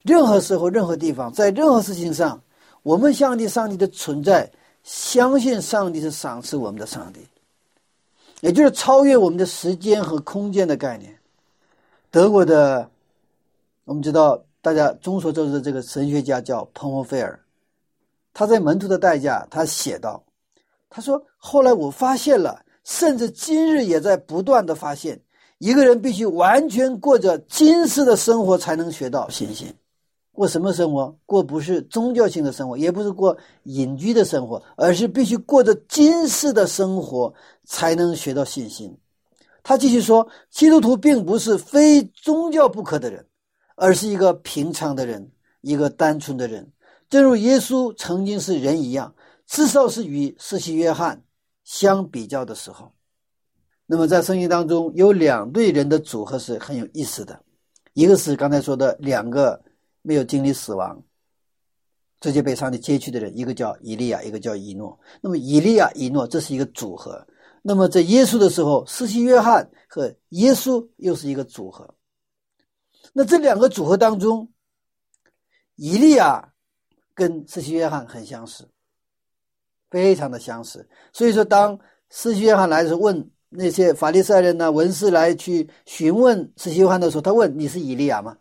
[0.04, 2.44] 任何时候、任何地方，在任何事情上，
[2.84, 4.52] 我们相信上帝的存在，
[4.84, 7.22] 相信上帝是赏赐我们的上帝。
[8.42, 11.18] 也就是超越我们的时间和空间的概念。
[12.12, 12.92] 德国的，
[13.86, 17.40] 我们知道，大家众所周知的这个神学家叫彭霍菲尔，
[18.34, 20.22] 他在《门徒的代价》他写道
[20.90, 25.22] ：“他说，后来我发现了，甚至今日也在不断的发现，
[25.60, 29.74] 一个人必须完全过着今世的生活，才能学到信心。”
[30.32, 31.14] 过什么生活？
[31.26, 37.34] 过不是宗教性的生活，也不是过隐居的生活，而是必须过着今世的生活，
[37.66, 38.98] 才能学到信心。
[39.62, 43.26] 他继续说：“基督徒并不是非宗教不可的人，
[43.76, 45.30] 而是一个平常的人，
[45.60, 46.72] 一个单纯的人，
[47.10, 49.14] 正如耶稣曾经是人一样，
[49.50, 51.22] 至少是与世袭约翰
[51.66, 52.94] 相比较的时候。
[53.86, 57.44] 那么在圣经当中，有两对人的组合是很有意思的，
[57.92, 59.62] 一个是刚才说的两个。”
[60.02, 61.04] 没有经历死亡，
[62.22, 64.98] 直接被上帝接去的人，一个叫以利亚，一个叫以诺。
[65.22, 67.28] 那么以利亚、以诺这是一个组合。
[67.62, 71.96] 那么在耶稣的时候，施洗约翰和耶稣又是一个组合。
[73.12, 74.50] 那这两个组合当中，
[75.76, 76.54] 以利亚
[77.14, 78.70] 跟施洗约翰很相似，
[79.90, 80.88] 非常的相似。
[81.12, 81.78] 所以说，当
[82.10, 88.38] 施洗约翰来的时候，问那些法利赛人呢、文士来去询问施洗约翰的时候，他问：“你是以利亚吗？”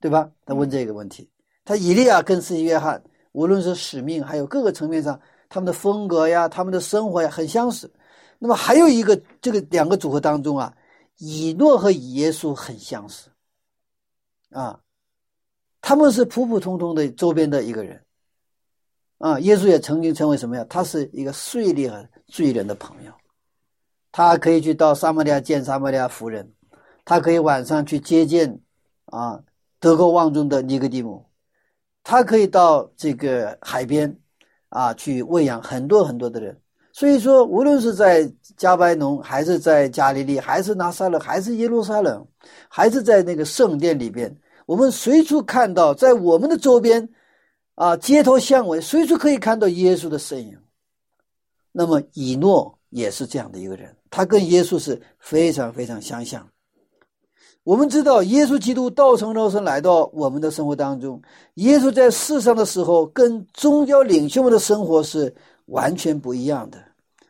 [0.00, 0.30] 对吧？
[0.44, 1.30] 他问这个问题，
[1.64, 3.02] 他以利亚跟司机约翰，
[3.32, 5.18] 无论是使命还有各个层面上，
[5.48, 7.90] 他们的风格呀，他们的生活呀，很相似。
[8.38, 10.76] 那么还有一个这个两个组合当中啊，
[11.16, 13.30] 以诺和耶稣很相似，
[14.50, 14.78] 啊，
[15.80, 18.03] 他们是普普通通的周边的一个人，
[19.24, 20.66] 啊，耶稣也曾经成为什么呀？
[20.68, 23.12] 他是一个税吏和罪人的朋友，
[24.12, 26.52] 他可以去到撒玛利亚见撒玛利亚夫人，
[27.06, 28.60] 他可以晚上去接见
[29.06, 29.40] 啊
[29.80, 31.24] 德高望重的尼格底姆，
[32.02, 34.14] 他可以到这个海边
[34.68, 36.60] 啊去喂养很多很多的人。
[36.92, 42.22] 所以说，无论是在加白农，还是在加利利，还是拿撒勒，还是耶路撒冷，
[42.68, 47.08] 还是在那个圣殿里边，我们随处看到，在我们的周边，
[47.74, 50.58] 啊，街头巷尾，随处可以看到耶稣的身影。
[51.72, 56.48] 那么以诺也是这样的一个人，他跟耶稣是非常非常相像。
[57.62, 61.20] 我们知道，耶稣基督道成肉身来到我们的生活当中，
[61.54, 65.34] 耶稣在世上的时候，跟宗教领袖们的生活是。
[65.68, 66.78] 完全不一样的，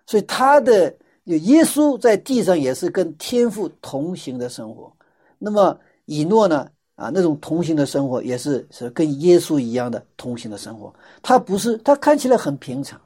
[0.08, 0.92] 所以他的
[1.22, 4.92] 耶稣在地上也是跟天父同行的生活。
[5.38, 6.68] 那么以诺呢？
[6.96, 10.94] 啊，那种同行的生活也是是跟耶稣一样的同行的生活。
[11.22, 13.00] 他不是他看起来很平常，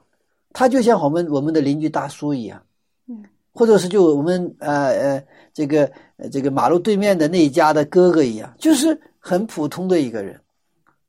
[0.53, 2.63] 他就像我们我们的邻居大叔一样，
[3.07, 5.91] 嗯，或者是就我们呃呃这个
[6.31, 10.41] 这个马路对面的那一家的哥哥一样，就是很普通的一个人。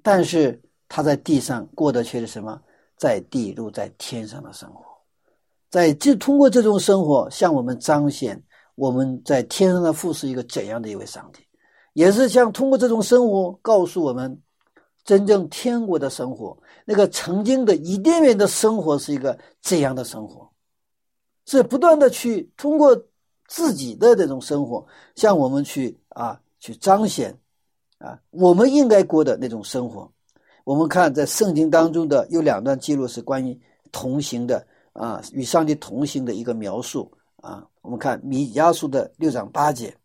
[0.01, 2.59] 但是他在地上过的却是什么？
[2.97, 4.83] 在地如在天上的生活，
[5.69, 8.41] 在这通过这种生活向我们彰显
[8.75, 11.41] 我们在天上的父是一个怎样的一位上帝，
[11.93, 14.41] 也是像通过这种生活告诉我们，
[15.03, 20.49] 真正天国的生活，那个曾经的伊甸园的生活是一个怎样的生活，
[21.45, 22.95] 是不断的去通过
[23.47, 24.85] 自己的这种生活
[25.15, 27.35] 向我们去啊去彰显
[27.97, 30.09] 啊我们应该过的那种生活。
[30.63, 33.59] 我们看在圣经当中的有两段记录是关于
[33.91, 34.63] 同行的
[34.93, 37.65] 啊，与上帝同行的一个描述啊。
[37.81, 39.95] 我们看米迦书的六章八节，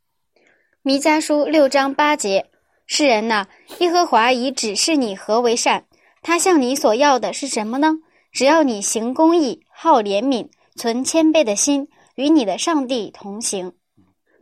[0.87, 2.51] 弥迦书六章八节，
[2.85, 3.47] 世人呐，
[3.81, 5.87] 耶和华已指示你何为善，
[6.21, 7.95] 他向你所要的是什么呢？
[8.31, 13.73] 只要你行公义，好怜悯，存谦卑的心，与你的上帝同行。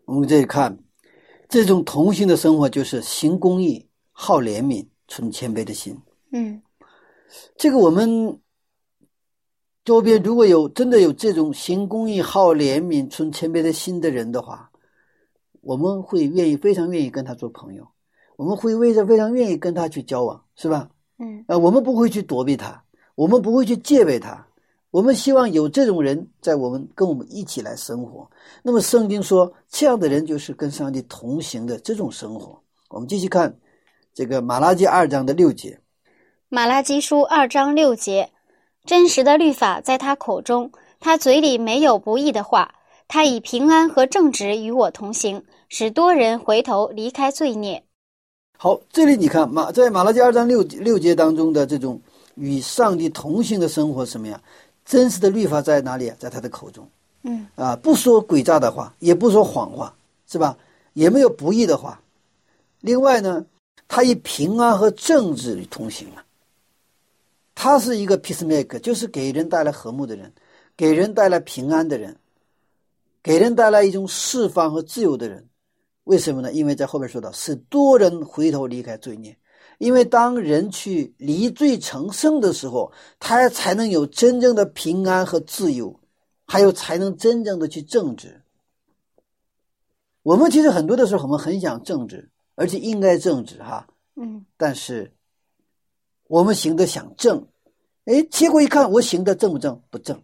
[0.05, 0.77] 我们这里看，
[1.49, 5.97] 这种同行的生活就是行公义，好怜悯，存谦卑的心。
[6.33, 6.61] 嗯，
[7.57, 8.41] 这个我们
[9.85, 14.72] 周边如果有真的有这种行公义、好怜悯、存谦卑的心的人的话，
[15.63, 17.89] 我们会愿意非常愿意跟他做朋友，
[18.37, 20.91] 我们会为着非常愿意跟他去交往，是吧？
[21.19, 22.83] 嗯，啊，我们不会去躲避他，
[23.15, 24.47] 我们不会去戒备他，
[24.91, 28.29] 我们希望有这种人在我们跟我们一起来生活。
[28.63, 32.61] 那么圣经说，这样的人就是跟上帝同行的这种生活。
[32.91, 33.57] 我们继续看
[34.13, 35.79] 这个马拉基二章的六节。
[36.49, 38.33] 马拉基书二章六节，
[38.85, 42.75] 真实的律法在他口中，他嘴里没有不义的话，
[43.15, 47.85] 他以平安和正直与我同行，使多人回头离开罪孽。
[48.57, 52.01] 好，这里你看马在马拉基二章六六节当中的这种
[52.37, 54.41] 与上帝同行的生活什么呀？
[54.87, 56.17] 真实的律法在哪里啊？
[56.19, 56.89] 在他的口中，
[57.25, 59.95] 嗯啊，不说诡诈的话，也不说谎话，
[60.27, 60.57] 是吧？
[60.95, 62.01] 也没有不义的话。
[62.81, 63.45] 另外呢，
[63.89, 66.25] 他以平安和正直与同行啊。
[67.55, 70.33] 他是一个 peacemaker，就是给人带来和睦的人，
[70.79, 72.17] 给人带来平安的人，
[73.23, 75.49] 给人带来一种释放和自由的人。
[76.05, 76.53] 为什么呢？
[76.53, 79.37] 因为在后边说到，使多人回头离开罪孽。
[79.79, 86.01] 因为当人去离罪成圣的时候，他才能有真正的平安和自由，
[86.47, 88.43] 还有才能真正的去正直。
[90.23, 95.13] 我们其实很多的时候，我们很想正直，而且应该正直哈，嗯，但是。
[96.29, 97.47] 我们行的想正，
[98.07, 99.83] 哎，结果一看，我行的正不正？
[99.91, 100.23] 不正。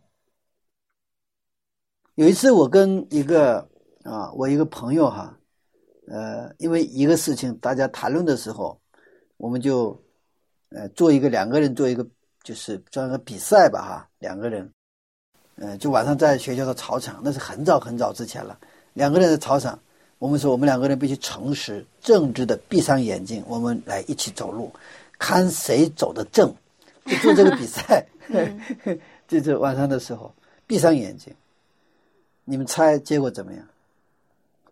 [2.18, 3.64] 有一次，我跟一个
[4.02, 5.38] 啊，我一个朋友哈，
[6.08, 8.76] 呃，因为一个事情，大家谈论的时候，
[9.36, 9.96] 我们就
[10.70, 12.04] 呃做一个两个人做一个
[12.42, 14.68] 就是这样个比赛吧哈，两个人，
[15.58, 18.58] 呃，就晚上在学校的操场，那是很早很早之前了，
[18.94, 19.78] 两个人的操场，
[20.18, 24.72] 我们说我们两个人必须诚实正直的闭上眼睛，我们来一起走路。
[25.20, 26.52] 看谁走的正，
[27.04, 28.04] 就做这个比赛。
[29.28, 30.34] 就是晚上的时候，
[30.66, 31.32] 闭上眼睛，
[32.48, 33.62] 你们猜结果怎么样？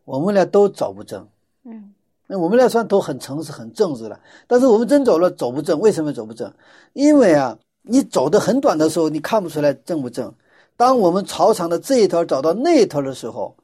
[0.07, 1.29] 我们俩都走不正。
[1.64, 1.93] 嗯，
[2.27, 4.18] 那我们俩算都很诚实、很正直了。
[4.47, 5.79] 但是我们真走了，走不正。
[5.79, 6.51] 为什么走不正？
[6.95, 10.33] 因为啊，你走的很短的时候，你看不出来正不正。
[10.77, 13.55] 当我们朝场的这一头走到那一头的时候，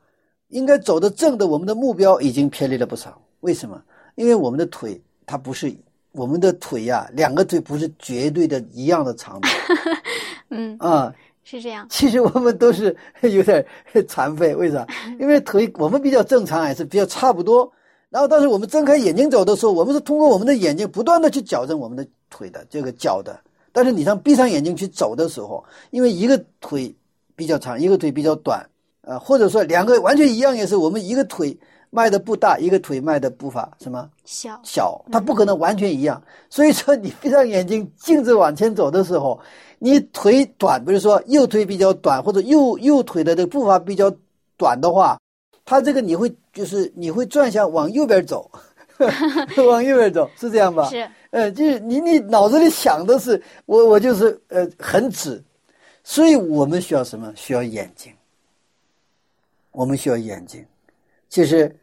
[0.49, 3.19] 应该走的正的，我们的目标已经偏离了不少。
[3.41, 3.83] 为什么？
[4.17, 5.75] 因为我们的腿它不是。
[6.13, 9.49] 我们的腿呀，两个腿不是绝对的一样的长度，
[10.51, 11.86] 嗯啊，是这样。
[11.90, 13.64] 其实我们都是 有点
[14.07, 14.86] 残废，为啥？
[15.18, 17.70] 因为 腿我们比较正常，还是比较差不多。
[18.11, 23.40] 然后，但是我们睁开眼睛走的时候，我们是通过我们的眼睛不断的去矫正我们的腿的这个脚的。
[23.72, 26.95] 但是你像闭上眼睛去走的时候，因为一个腿
[27.34, 28.68] 比较长，一个腿比较短，
[29.01, 36.22] 呃，或者说两个完全一样，也是我们一个腿迈的步大，一个腿迈的步伐什么小小，它不可能完全一样。
[36.51, 39.40] 所以说，你闭上眼睛，径直往前走的时候，
[39.85, 44.14] 你腿短，比如说右腿比较短，或者右右腿的这个步伐比较
[44.57, 45.18] 短的话，
[45.64, 48.49] 它这个你会就是你会转向往右边走，
[49.68, 50.89] 往右边走，是这样吧？
[50.89, 55.43] 是，呃，就是你你脑子里想的是我我就是呃很直，
[56.05, 57.33] 所以我们需要什么？
[57.35, 58.12] 需要眼睛。
[59.72, 60.64] 我们需要眼睛，
[61.28, 61.74] 就是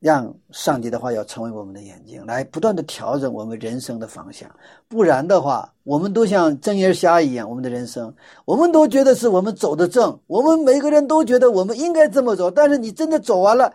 [0.00, 4.50] 让上帝的话要成为我们的眼睛，来不断的调整我们人生的方向。
[4.88, 8.12] 不然的话，我们都像睁眼瞎一样，我们的人生，
[8.46, 12.50] 我们都觉得是我们走的正，我们每个人都觉得我们应该这么走。
[12.50, 13.72] 但是你真的走完了，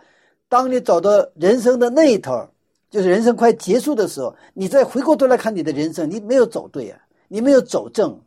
[0.48, 2.48] 当你走到人生的那一头，
[2.90, 8.20] 就是人生快结束的时候，你再回过头来看你的人生，你没有走对啊，你没有走正，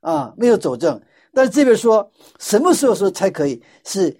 [0.00, 0.98] 啊，没有走正。
[1.34, 4.16] 但是这边说，什么时候说才可以是？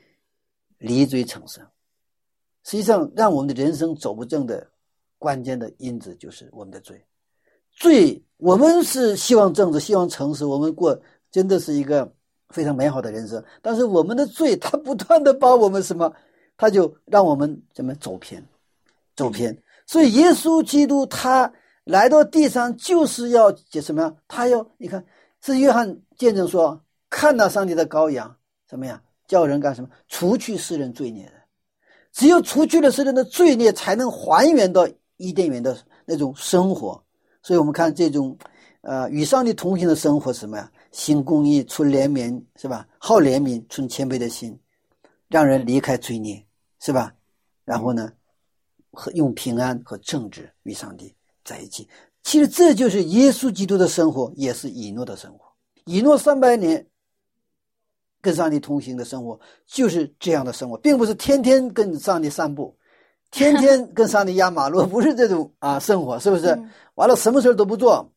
[0.78, 1.64] 离罪成生，
[2.66, 4.66] 实际上让我们的人生走不正的
[5.18, 7.00] 关键的因子就是我们的罪。
[7.70, 11.00] 罪，我们是希望正直，希望诚实，我们过
[11.30, 12.12] 真的是一个
[12.48, 13.42] 非常美好的人生。
[13.62, 16.12] 但是我们的罪，它不断的把我们什么，
[16.56, 18.44] 他就让我们怎么走偏，
[19.14, 19.56] 走偏。
[19.86, 21.52] 所以耶稣基督他
[21.84, 24.12] 来到地上就是要解什么呀？
[24.26, 25.06] 他要你看，
[25.40, 28.36] 是约翰见证说，看到上帝的羔羊，
[28.66, 29.00] 怎么样？
[29.28, 29.88] 叫人干什么？
[30.08, 31.30] 除去世人罪孽，
[32.16, 34.88] 只有除去了世人的罪孽，才能还原到
[35.18, 37.04] 伊甸园的那种生活。
[37.42, 38.34] 所以，我们看这种，
[38.80, 40.72] 呃，与上帝同行的生活，什么呀？
[40.92, 42.88] 行公义，存怜悯，是吧？
[42.96, 44.58] 好怜悯，存谦卑的心，
[45.28, 46.42] 让人离开罪孽，
[46.80, 47.12] 是吧？
[47.66, 48.10] 然后呢，
[48.92, 51.14] 和用平安和正直与上帝
[51.44, 51.86] 在一起。
[52.22, 55.52] 其实这就是耶稣基督的生活，也是以诺的生活。
[55.84, 56.86] 以诺三百年。
[58.26, 62.76] 跟上帝同行的生活就是这样的生活，并不是天天跟上帝散步，
[63.30, 66.58] 天天 跟上帝压马路，不是这种啊生活，是不是？
[66.96, 68.10] 完了，什么事都不做。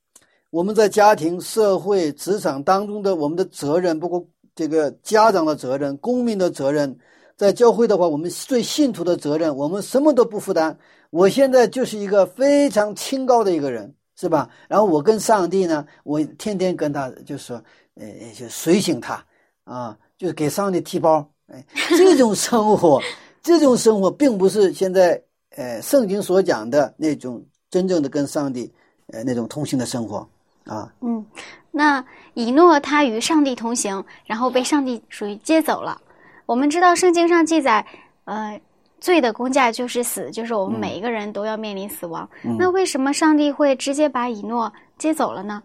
[0.50, 6.98] 我们在家庭、社会、职场当中的我们的责任，包括这个家长的责任、公民的责任，
[7.38, 10.76] 在教会的话，我们对信徒的责任，我们什么都不负担。
[11.12, 14.50] 我现在就是一个非常清高的一个人，是吧？
[14.68, 19.24] 然后我跟上帝呢，我天天跟他就是说，呃，就随行他。
[19.70, 23.00] 啊，就是给上帝提包，哎，这种生活，
[23.44, 25.22] 这种生活并不是现在，
[25.56, 27.40] 呃，圣经所讲的那种
[27.70, 28.74] 真正的跟上帝，
[29.14, 30.28] 呃，那种同行的生活
[30.66, 30.92] 啊。
[31.02, 31.24] 嗯，
[31.70, 32.04] 那
[32.34, 36.02] 以诺他与上帝同行，然后被上帝属于接走了。
[36.48, 37.86] 我们知道圣经上记载，
[38.26, 38.60] 呃，
[39.00, 42.28] 罪的工价就是死，就是我们每一个人都要面临死亡。
[42.58, 45.62] 那为什么上帝会直接把以诺接走了呢？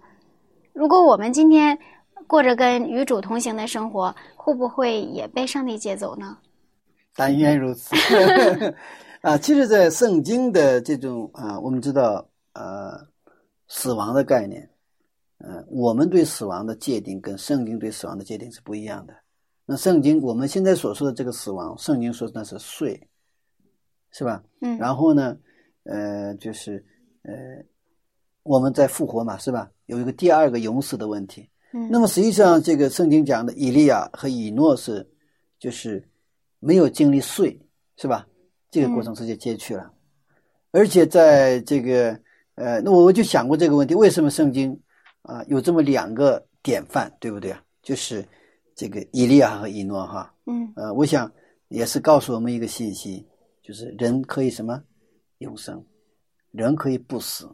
[0.75, 1.79] 如果我们今天。
[2.27, 6.37] 过着跟与主同行的生活，会不会也被上帝接走呢？
[7.15, 7.95] 但愿如此。
[9.23, 12.93] 啊，其实，在圣经的这种啊，我们知道，呃，
[13.69, 14.69] 死亡的概念，
[15.39, 19.15] 嗯，我们对死亡的界定跟圣经对死亡的界定是不一样的。
[19.65, 23.09] 那圣经我们现在所说的这个死亡，圣经说那是睡，
[24.11, 24.45] 是吧？
[24.61, 24.77] 嗯。
[24.77, 25.35] 然后呢，
[25.85, 26.85] 呃，就是
[27.23, 27.33] 呃，
[28.43, 29.71] 我们在复活嘛，是吧？
[29.87, 31.49] 有一个第二个永死的问题。
[31.91, 35.05] 那么实际上，这个圣经讲的以利亚和以诺是，
[35.59, 36.09] 就是
[36.61, 37.61] 没有经历睡，
[37.97, 38.29] 是吧？
[38.71, 39.91] 这个过程直接接去了，
[40.71, 42.17] 而且在这个
[42.55, 44.81] 呃，那我我就想过这个问题：为什么圣经
[45.23, 47.61] 啊有这么两个典范，对不对啊？
[47.83, 48.25] 就是
[48.77, 51.31] 这个以利亚和以诺哈，嗯，呃，我想
[51.67, 53.27] 也是告诉我们一个信息，
[53.65, 54.81] 就是人可以什么
[55.39, 55.85] 永生，
[56.53, 57.49] 人可以不死。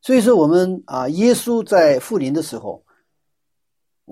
[0.00, 2.82] 所以说，我们啊，耶稣在复临的时候。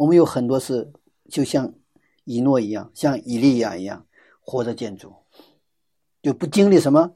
[0.01, 0.90] 我们有很多是
[1.28, 1.70] 就像
[2.24, 4.07] 以诺一样，像以利亚一样
[4.40, 5.12] 活着建筑，
[6.22, 7.12] 就不经历什么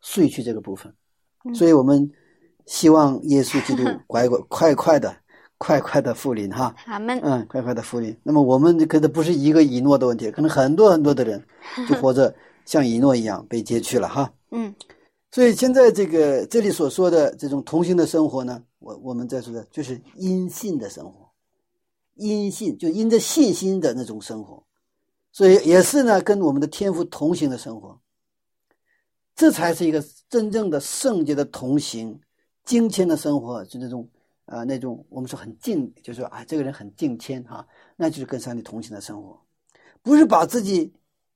[0.00, 0.94] 睡去这个部分。
[1.54, 2.10] 所以我们
[2.64, 5.14] 希望耶稣基督 快快快快的
[5.58, 6.74] 快快的复临哈。
[6.86, 7.20] 阿门。
[7.22, 8.16] 嗯，快快的复临。
[8.22, 11.46] 那么我们可能不是一个以诺的问题，可能很多很多的人
[11.86, 14.32] 就活着像以诺一样被接去了哈。
[14.52, 14.74] 嗯。
[15.32, 21.21] 所以现在这个这里所说的这种同性的生活呢，我我们在说的就是阴性的生活。
[22.14, 24.62] 因信就因着信心的那种生活，
[25.32, 27.98] 所以也是呢，跟我们的天赋同行的生活，
[29.34, 32.20] 这才是一个真正的圣洁的同行、
[32.64, 34.08] 敬谦的生活，就那种
[34.44, 39.40] 啊那种我们说很敬，就说啊这个人很敬谦哈，那就是跟上帝同行的生活，
[40.02, 40.92] 不是把自己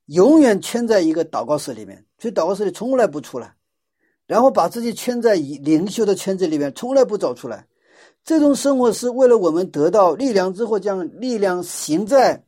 [0.07, 3.57] 永远圈在一个祷告室里面，所以祷告室里从来不出来，
[4.27, 7.67] 然后把自己圈在灵修的圈子里面，从来不走出来。
[8.27, 12.43] 这种生活是为了我们得到力量之后，将力量行在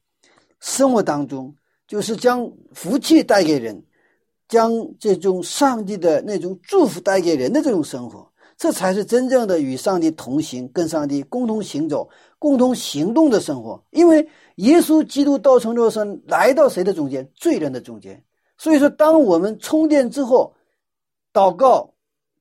[0.58, 1.54] 生活当中，
[1.86, 3.80] 就是将福气带给人，
[4.48, 12.08] 将这种上帝的那种祝福带给人的这种生活，这才是真正的与上帝同行、跟上帝共同行走、
[12.40, 13.80] 共同行动的生活。
[13.92, 17.30] 因为耶稣基督道成肉身来到谁的中间？
[17.36, 18.20] 罪人的中间。
[18.56, 20.52] 所以说，当我们充电之后，
[21.32, 21.94] 祷告、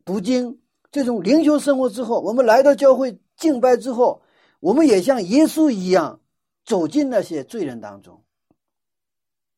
[0.04, 0.58] 读经
[0.92, 4.22] 这种灵修生活之后，我们来到教会敬拜之后，
[4.60, 6.20] 我们也像耶稣一样
[6.66, 8.22] 走进那些罪人当中。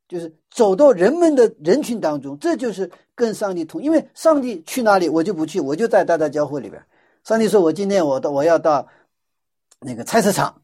[0.08, 3.80] 就是走到人们的人群当中，这就是跟上帝同。
[3.80, 6.84] 因为上帝去哪里，我就不去，我就在大大教会里边。
[7.24, 8.88] 上帝说：“我今天我到我要到
[9.80, 10.64] 那个菜市场，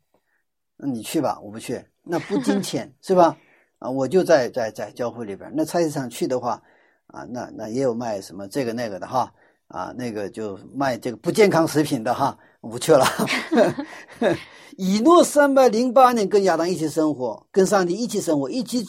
[0.78, 3.38] 那你去吧，我不去，那不金 钱是吧？
[3.78, 5.52] 啊，我就在在在教会里边。
[5.56, 6.60] 那菜市场去的话，
[7.06, 9.32] 啊，那那也有卖什么这个那个的哈，
[9.68, 12.36] 啊，那个就卖这个不健康食品的哈，
[12.66, 13.06] 我不去了。
[14.76, 18.86] 以诺三百零八年跟亚当一起生活，跟上帝一起生活，一起。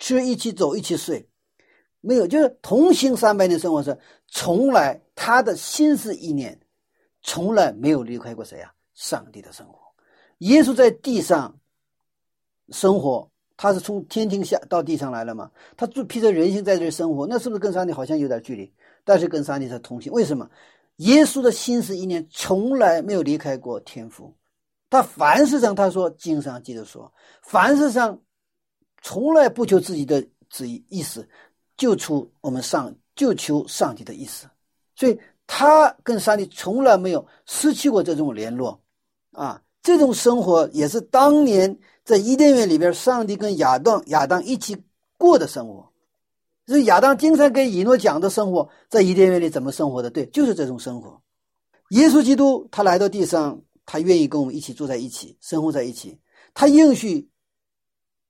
[0.00, 1.28] 吃一起走一起睡，
[2.00, 3.98] 没有就是同行三百年生活是
[4.28, 6.56] 从来他的心思意念
[7.20, 8.72] 从来没有离开过谁啊？
[8.94, 9.76] 上帝的生活。
[10.38, 11.52] 耶稣在地上
[12.70, 15.50] 生活，他是从天庭下到地上来了嘛？
[15.76, 18.72] 他就披着人性在这生活，那是不是跟上帝好像有点距离？
[19.02, 20.12] 但是跟上帝是同行。
[20.12, 20.48] 为什么？
[20.98, 24.32] 耶稣的心思意念从来没有离开过天父。
[24.88, 28.16] 他凡事上他说经上记得说，凡事上。
[29.00, 30.20] 从来不求自己的
[30.50, 31.26] 旨意意思，
[31.76, 34.48] 就求我们上就求上帝的意思，
[34.96, 38.78] 所以他跟上帝从来没有失去过这种联络，
[39.30, 44.76] 啊，这种生活也是当年在伊甸园里边，上帝跟亚当亚当一起
[45.16, 45.88] 过的生活，
[46.74, 50.10] 是亚当经常跟以诺讲的生活，在伊甸园里怎么生活的？
[50.10, 51.20] 对，就是这种生活。
[51.90, 56.18] 耶稣基督他来到地上，他愿意跟我们一起住在一起，生活在一起，
[56.54, 57.28] 他应许。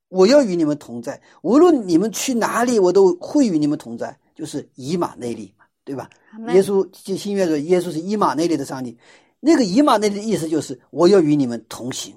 [0.07, 4.17] 我要与你们同在，无论你们去哪里，我都会与你们同在。
[4.33, 6.09] 就是以马内利嘛，对吧？
[6.51, 8.97] 耶稣就新约说，耶稣是以马内利的上帝。
[9.39, 12.15] 那个以马内利的意思就是我要与你们同行。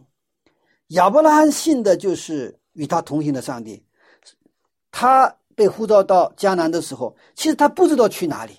[0.86, 3.84] 亚伯拉罕信的就是与他同行的上帝。
[4.90, 8.59] 他被呼召到迦南的时候，其实他不知道去哪里。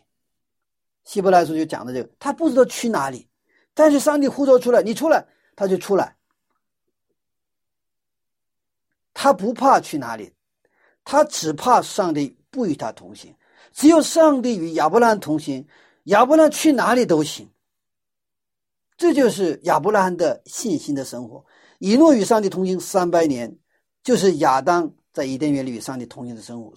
[1.03, 3.27] 希伯来书就讲的这个，他不知道去哪里，
[3.73, 5.25] 但是上帝呼召出来，你出来，
[5.55, 6.15] 他就出来。
[9.13, 10.33] 他不怕去哪里，
[11.03, 13.35] 他只怕上帝不与他同行。
[13.71, 15.67] 只有上帝与亚伯拉罕同行，
[16.05, 17.49] 亚伯拉罕去哪里都行。
[18.95, 21.45] 这就是亚伯拉罕的信心的生活。
[21.79, 23.57] 以诺与上帝同行三百年，
[24.03, 26.73] 就是亚当在伊甸园里与上帝同行的生活，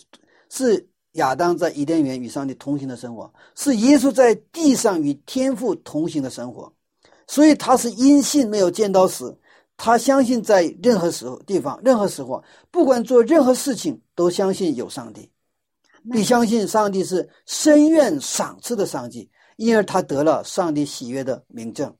[0.50, 6.70] 是亚当在伊甸园与上帝同行的生活，是耶稣在地上与天父同行的生活。
[7.26, 9.36] 所以他是因信没有见到死。
[9.78, 15.30] 他相信在任何时候、地方、任何时候，不管做任何事情，都相信有上帝，
[16.10, 21.94] 并相信上帝是深愿赏赐的上帝，因而他得了上帝喜悦的名证。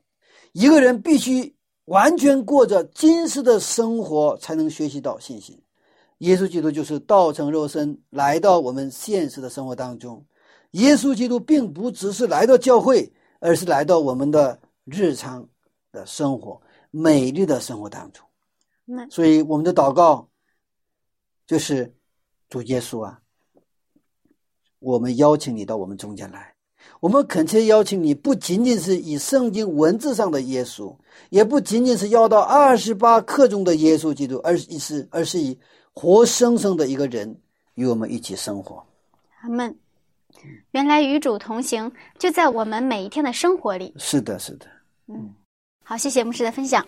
[0.52, 5.60] 一个人必须完全过着今世的生活，才能学习到信心。
[6.18, 10.24] 耶稣基督就是道成肉身来到我们现实的生活当中。
[10.72, 15.48] 耶稣基督并不只是来到教会，而是来到我们的日常
[15.92, 16.60] 的生活。
[16.92, 18.26] 美丽的生活当中，
[19.10, 20.26] 所以我们的祷告
[21.46, 21.92] 就是
[22.48, 23.20] 主耶稣啊，
[24.78, 26.54] 我们邀请你到我们中间来，
[27.00, 30.96] 我们恳切邀请你，不仅仅是以圣经文字上的耶稣，
[31.28, 35.58] 也不仅仅是要到二十八课中的耶稣基督，而是而是以
[35.98, 37.40] 活生生的一个人
[37.74, 38.86] 与我们一起生活。
[39.40, 39.74] 阿门。
[40.72, 43.94] 原来与主同行就在我们每一天的生活里。
[43.96, 44.66] 是的，是的，
[45.08, 45.34] 嗯。
[45.82, 46.86] 好，谢谢牧师的分享。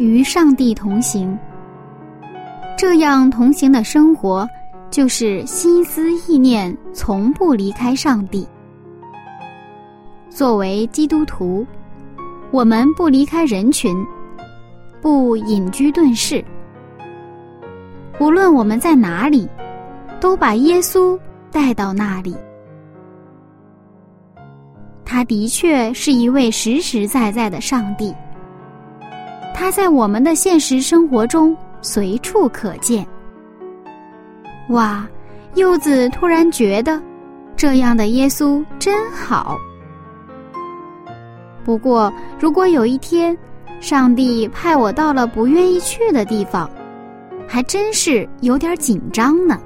[0.00, 1.38] 与上帝同行，
[2.74, 4.48] 这样同行的生活，
[4.90, 8.48] 就是心思意念从不离开上帝。
[10.30, 11.66] 作为基督徒，
[12.50, 13.94] 我们不离开人群，
[15.02, 16.42] 不隐居遁世。
[18.18, 19.46] 无论我们在哪里，
[20.18, 21.20] 都把耶稣
[21.52, 22.34] 带到那里。
[25.04, 28.14] 他的确是一位实实在在的上帝。
[29.60, 33.06] 他在我们的现实生活中随处可见。
[34.70, 35.06] 哇，
[35.54, 36.98] 柚子突然觉得，
[37.56, 39.58] 这样的耶稣真好。
[41.62, 43.36] 不过，如果有一天，
[43.80, 46.68] 上帝派我到了不愿意去的地方，
[47.46, 49.60] 还真是有点紧张呢。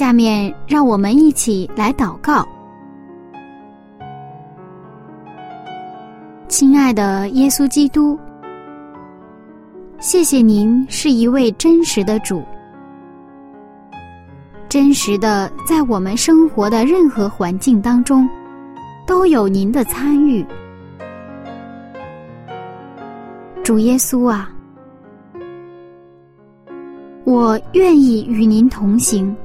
[0.00, 2.48] 下面让我们一起来祷告，
[6.48, 8.18] 亲爱的耶稣基督，
[9.98, 12.42] 谢谢您是一位真实的主，
[14.70, 18.26] 真实的在我们生活的任何环境当中
[19.06, 20.42] 都有您的参与。
[23.62, 24.50] 主耶稣啊，
[27.24, 29.36] 我愿意与您同行。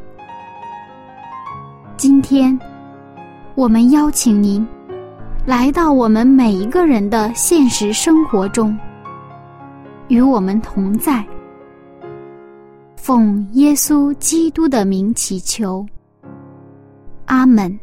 [1.98, 2.60] 今天，
[3.56, 4.68] 我们邀请您
[5.46, 8.78] 来到我们每一个人的现实生活中，
[10.10, 11.26] 与我们同在。
[12.98, 15.86] 奉耶稣基督的名祈求，
[17.28, 17.80] 阿门。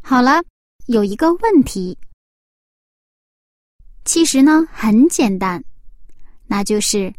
[0.00, 0.42] 好了，
[0.86, 1.96] 有一个问题，
[4.04, 5.62] 其实呢很简单，
[6.48, 7.14] 那就是。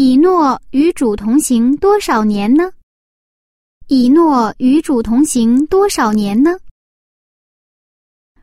[0.00, 2.70] 以诺与主同行多少年呢？
[3.88, 6.56] 以诺与主同行多少年呢？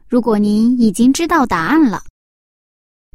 [0.06, 2.04] 如果您已经知道答案了，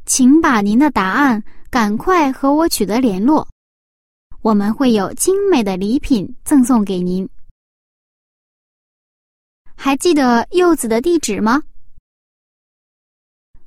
[0.06, 3.46] 请把您的答案赶快和我取得联络，
[4.40, 7.28] 我们会有精美的礼品赠送给您。
[9.74, 11.62] 还记得柚子的地址吗？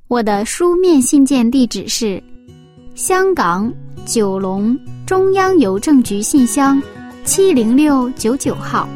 [0.08, 2.20] 我的书面信件地址是
[2.96, 3.72] 香港。
[4.06, 6.80] 九龙中央邮政局信箱
[7.24, 8.86] 七零六九九号，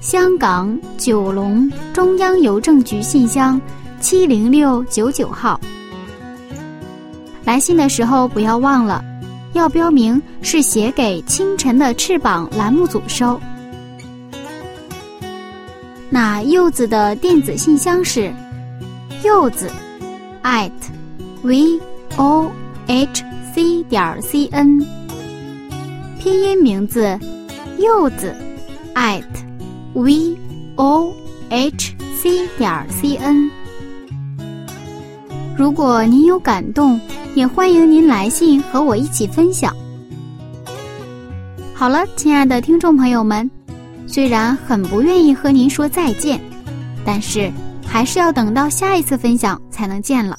[0.00, 3.60] 香港九龙中央邮政局信箱
[4.00, 5.58] 七零六九九号。
[7.44, 9.04] 来信的时候不要忘了，
[9.52, 13.40] 要标明是写给《清晨的翅膀》栏目组收。
[16.08, 18.34] 那柚子的电子信箱是
[19.22, 19.70] 柚子
[20.42, 20.72] at
[21.42, 21.80] v
[22.16, 22.50] o
[22.88, 23.29] h。
[23.54, 24.78] C 点 c n，
[26.18, 27.18] 拼音名字
[27.78, 28.34] 柚子
[28.94, 29.24] ，at
[29.94, 30.36] v
[30.76, 31.12] o
[31.48, 33.50] h c 点 c n。
[35.56, 37.00] 如果您有感动，
[37.34, 39.74] 也欢迎您来信和我一起分享。
[41.74, 43.50] 好了，亲爱的听众朋友们，
[44.06, 46.40] 虽然很不愿意和您说再见，
[47.04, 47.50] 但是
[47.86, 50.38] 还是要等到下一次分享才能见了。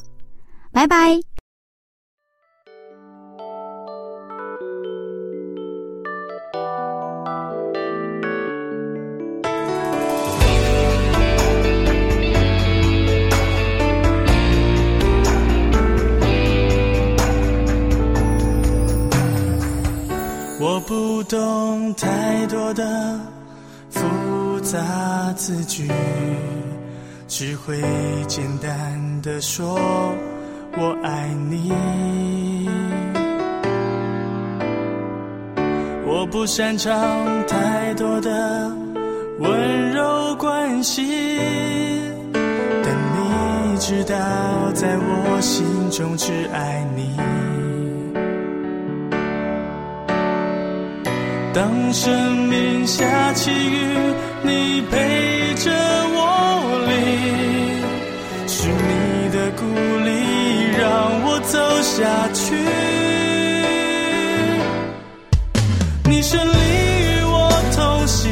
[0.71, 1.30] 拜拜。
[36.53, 36.91] 擅长
[37.47, 38.69] 太多的
[39.39, 41.39] 温柔关系，
[42.33, 44.13] 但你知道，
[44.73, 47.15] 在我心中只爱你。
[51.53, 53.95] 当生命下起雨，
[54.43, 55.71] 你陪着
[56.11, 56.19] 我
[56.89, 57.81] 淋，
[58.45, 59.63] 是你的鼓
[60.03, 60.09] 励
[60.77, 60.83] 让
[61.23, 63.00] 我走下去。
[66.31, 68.31] 你胜利与我同行，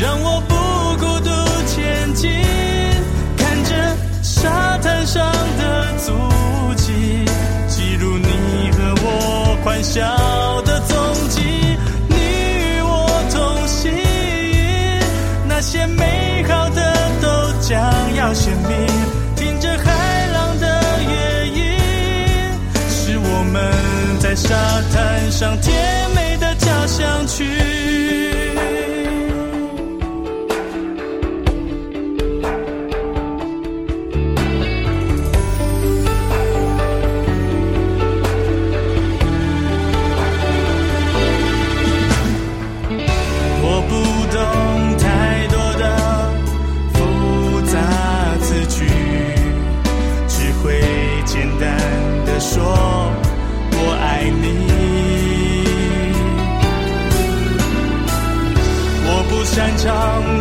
[0.00, 0.54] 让我不
[0.96, 1.28] 孤独
[1.66, 2.30] 前进。
[3.36, 3.74] 看着
[4.22, 5.22] 沙滩上
[5.58, 6.12] 的足
[6.76, 7.26] 迹，
[7.68, 10.00] 记录你和我欢笑
[10.62, 10.96] 的踪
[11.28, 11.42] 迹，
[12.08, 13.92] 你与我同行，
[15.46, 17.78] 那些美好的都将
[18.16, 18.86] 要显明。
[19.36, 20.66] 听着海浪的
[21.02, 21.60] 乐音，
[22.88, 24.54] 是我们在沙
[24.90, 26.29] 滩上甜美
[26.90, 27.69] 想去。
[59.82, 60.39] 长